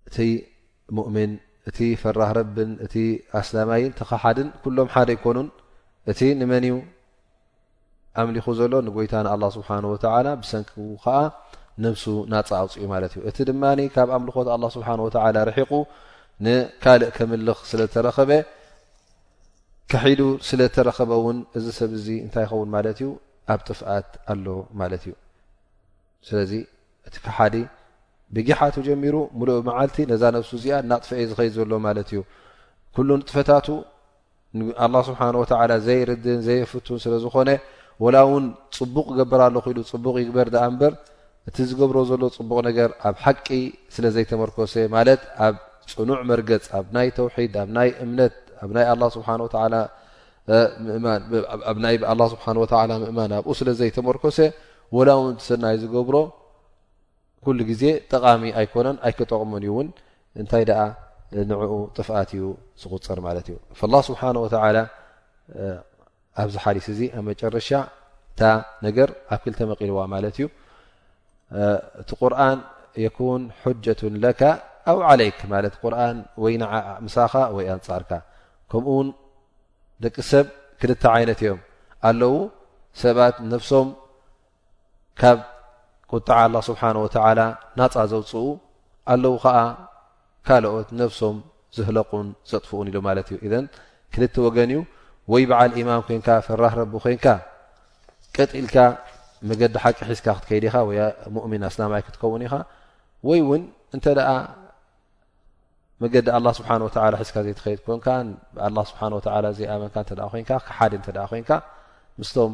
እቲ 0.09 0.17
ሙእሚን 0.99 1.33
እቲ 1.71 1.79
ፈራህ 2.03 2.31
ረብን 2.39 2.71
እቲ 2.87 2.95
ኣስላማይን 3.41 3.93
ተኸሓድን 4.01 4.49
ኩሎም 4.63 4.89
ሓደ 4.95 5.09
ኣይኮኑን 5.15 5.49
እቲ 6.13 6.21
ንመን 6.41 6.65
እዩ 6.69 6.77
ኣምሊኹ 8.21 8.47
ዘሎ 8.59 8.73
ንጎይታ 8.87 9.15
ንኣላ 9.27 9.45
ስብሓን 9.59 9.85
ወተላ 9.93 10.27
ብሰንክቡ 10.41 10.77
ከዓ 11.05 11.19
ሱ 12.03 12.05
ናፀውፅ 12.33 12.73
ኡ 12.83 12.87
ማለት 12.93 13.13
እዩ 13.17 13.21
እቲ 13.31 13.39
ድማ 13.49 13.63
ካብ 13.95 14.09
ኣምልኮት 14.17 14.49
ኣ 14.55 14.57
ስብሓ 14.77 14.89
ወተላ 15.07 15.37
ርሒቁ 15.49 15.71
ንካልእ 16.45 17.11
ከምልኽ 17.17 17.59
ስለ 17.71 17.81
ዝተረኸበ 17.89 18.31
ከሒዱ 19.93 20.21
ስለ 20.49 20.61
ዝተረኸበ 20.69 21.11
እውን 21.21 21.39
እዚ 21.59 21.67
ሰብ 21.79 21.91
እዚ 21.99 22.07
እንታይ 22.27 22.45
ይኸውን 22.47 22.69
ማለት 22.77 22.97
እዩ 23.03 23.09
ኣብ 23.53 23.61
ጥፍኣት 23.69 24.11
ኣሎ 24.33 24.47
ማለት 24.81 25.03
እዩ 25.09 25.15
ስለዚ 26.29 26.53
እቲ 27.09 27.15
ከሓዲ 27.25 27.55
ብጊሓቱ 28.35 28.77
ጀሚሩ 28.89 29.17
ሙሉእብመዓልቲ 29.39 29.97
ነዛ 30.13 30.23
ነብሱ 30.37 30.51
እዚኣ 30.59 30.75
እናጥፈአዩ 30.85 31.25
ዝኸይድ 31.31 31.55
ዘሎ 31.59 31.73
ማለት 31.89 32.09
እዩ 32.13 32.21
ኩሉ 32.97 33.09
ንጥፈታቱ 33.21 33.69
ኣ 34.85 35.03
ስብሓ 35.09 35.21
ወተ 35.43 35.53
ዘይርድን 35.87 36.41
ዘየፍትን 36.49 36.99
ስለዝኮነ 37.05 37.51
ወላ 38.05 38.17
እውን 38.27 38.45
ፅቡቅ 38.79 39.07
ገበር 39.21 39.41
ኣሎ 39.47 39.57
ክኢሉ 39.65 39.79
ፅቡቅ 39.93 40.15
ይግበር 40.23 40.49
ድኣ 40.55 40.63
እምበር 40.71 40.93
እቲ 41.51 41.59
ዝገብሮ 41.69 41.99
ዘሎ 42.09 42.23
ፅቡቕ 42.35 42.59
ነገር 42.67 42.91
ኣብ 43.09 43.15
ሓቂ 43.23 43.47
ስለ 43.95 44.05
ዘይተመርኮሰ 44.15 44.75
ማለት 44.97 45.21
ኣብ 45.47 45.55
ፅኑዕ 45.93 46.19
መርገፅ 46.31 46.67
ኣብ 46.79 46.85
ናይ 46.97 47.09
ተውሒድ 47.17 47.55
ኣብ 47.63 47.71
ናይ 47.77 47.89
እምነት 48.05 48.35
ኣብ 48.65 48.71
ናይ 48.77 48.85
ኣላ 48.93 49.03
ስብሓን 49.15 49.41
ወተላ 49.45 49.81
ምእማን 53.05 53.33
ኣብኡ 53.39 53.53
ስለ 53.61 53.69
ዘይተመርኮሰ 53.81 54.39
ወላ 54.97 55.11
ውንሰናይ 55.23 55.77
ዝገብሮ 55.83 56.17
ኩሉ 57.47 57.59
ግዜ 57.73 57.83
ጠቃሚ 58.13 58.43
ኣይኮነን 58.63 58.97
ኣይክጠቕመን 59.09 59.61
እዩ 59.67 59.73
እውን 59.75 59.89
እንታይ 60.41 60.65
ደኣ 60.71 60.81
ንዕኡ 61.51 61.73
ጥፍኣት 61.99 62.31
እዩ 62.39 62.45
ዝቁፅር 62.85 63.19
ማለት 63.27 63.47
እዩ 63.51 63.57
ላ 63.93 63.97
ስብሓን 64.11 64.37
ወተላ 64.45 64.79
ኣብዚ 66.43 66.55
ሓሊት 66.65 66.89
እዚ 66.95 67.01
ኣብ 67.19 67.25
መጨረሻ 67.31 67.71
እታ 68.33 68.43
ነገር 68.89 69.09
ኣብ 69.35 69.41
ክልተመቒልዋ 69.47 70.01
ማለት 70.17 70.37
እዩ 70.41 70.45
እቲ 72.01 72.11
ቁርን 72.21 72.59
የኩን 73.05 73.43
ሓጀቱ 73.63 74.01
ለካ 74.25 74.43
ኣው 74.91 74.99
ዓለይክ 75.11 75.39
ማለት 75.53 75.75
ቁርን 75.83 76.17
ወይ 76.43 76.55
ን 76.61 76.65
ምሳኻ 77.07 77.35
ወይ 77.57 77.67
ኣንጻርካ 77.75 78.11
ከምኡ 78.71 78.89
ውን 78.99 79.09
ደቂ 80.05 80.15
ሰብ 80.33 80.47
ክልተ 80.81 81.03
ዓይነት 81.17 81.41
እዮም 81.45 81.61
ኣለዉ 82.09 82.35
ሰባት 83.03 83.37
ነፍሶም 83.53 83.89
ካብ 85.21 85.39
ቁጣዕ 86.15 86.41
ላه 86.55 86.63
ስብሓን 86.69 86.97
ወተላ 87.05 87.41
ናፃ 87.79 87.95
ዘውፅኡ 88.13 88.45
ኣለዉ 89.13 89.35
ከዓ 89.45 89.59
ካልኦት 90.47 90.89
ነፍሶም 91.01 91.37
ዘህለቁን 91.77 92.27
ዘጥፍኡን 92.51 92.87
ኢሉ 92.91 92.97
ማለት 93.09 93.27
እዩ 93.33 93.37
እዘን 93.47 93.67
ክልተ 94.15 94.35
ወገንእዩ 94.47 94.79
ወይ 95.33 95.43
በዓል 95.51 95.71
ኢማን 95.81 96.03
ኮንካ 96.09 96.29
ፍራህ 96.47 96.73
ረቢ 96.81 96.93
ኮንካ 97.05 97.25
ቀጢኢልካ 98.35 98.75
መገዲ 99.49 99.75
ሓቂ 99.83 99.99
ሒዝካ 100.11 100.27
ክትከይዲ 100.37 100.65
ኢኻ 100.69 100.77
ወ 100.89 100.93
ሙእሚን 101.35 101.63
ኣስናማይ 101.69 102.03
ክትከውን 102.07 102.43
ኢኻ 102.47 102.55
ወይ 103.29 103.39
እውን 103.45 103.63
እንተ 103.97 104.05
ኣ 104.37 104.37
መገዲ 106.03 106.27
ኣ 106.37 106.39
ስብሓ 106.59 106.71
ወ 106.85 106.89
ሒዝካ 107.25 107.37
ዘይ 107.47 107.55
ትኸይድ 107.59 107.81
ኮንካ 107.87 108.07
ኣ 108.67 108.69
ስብሓ 108.91 109.01
ዘኣመካ 109.61 109.97
ኮይ 110.33 110.45
ሓደ 110.79 110.93
እ 111.01 111.13
ኮንካ 111.33 111.51
ምስቶም 112.21 112.53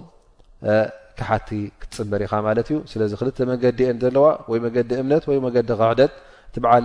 ክሓቲ 1.19 1.49
ክትፅበር 1.81 2.21
ኢኻ 2.27 2.33
ማለት 2.49 2.67
እዩ 2.73 2.79
ስለዚ 2.93 3.13
ክል 3.21 3.29
መገዲእን 3.53 3.99
ዘለዋ 4.03 4.27
ወይ 4.51 4.59
መገዲ 4.67 4.91
እምነት 5.03 5.25
ወይ 5.31 5.39
መገዲ 5.47 5.69
ክሕደት 5.81 6.13
ት 6.55 6.57
በዓል 6.65 6.85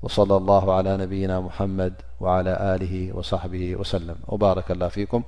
و 0.04 0.08
صلى 0.08 0.38
الله 0.38 0.74
على 0.76 0.98
نبينا 0.98 1.41
محمد 1.41 1.93
و 2.22 2.28
على 2.28 2.52
آله 2.76 3.14
وصحبه 3.18 3.76
وسلم 3.76 4.16
وبارك 4.28 4.72
الله 4.72 4.88
فيكم 4.88 5.24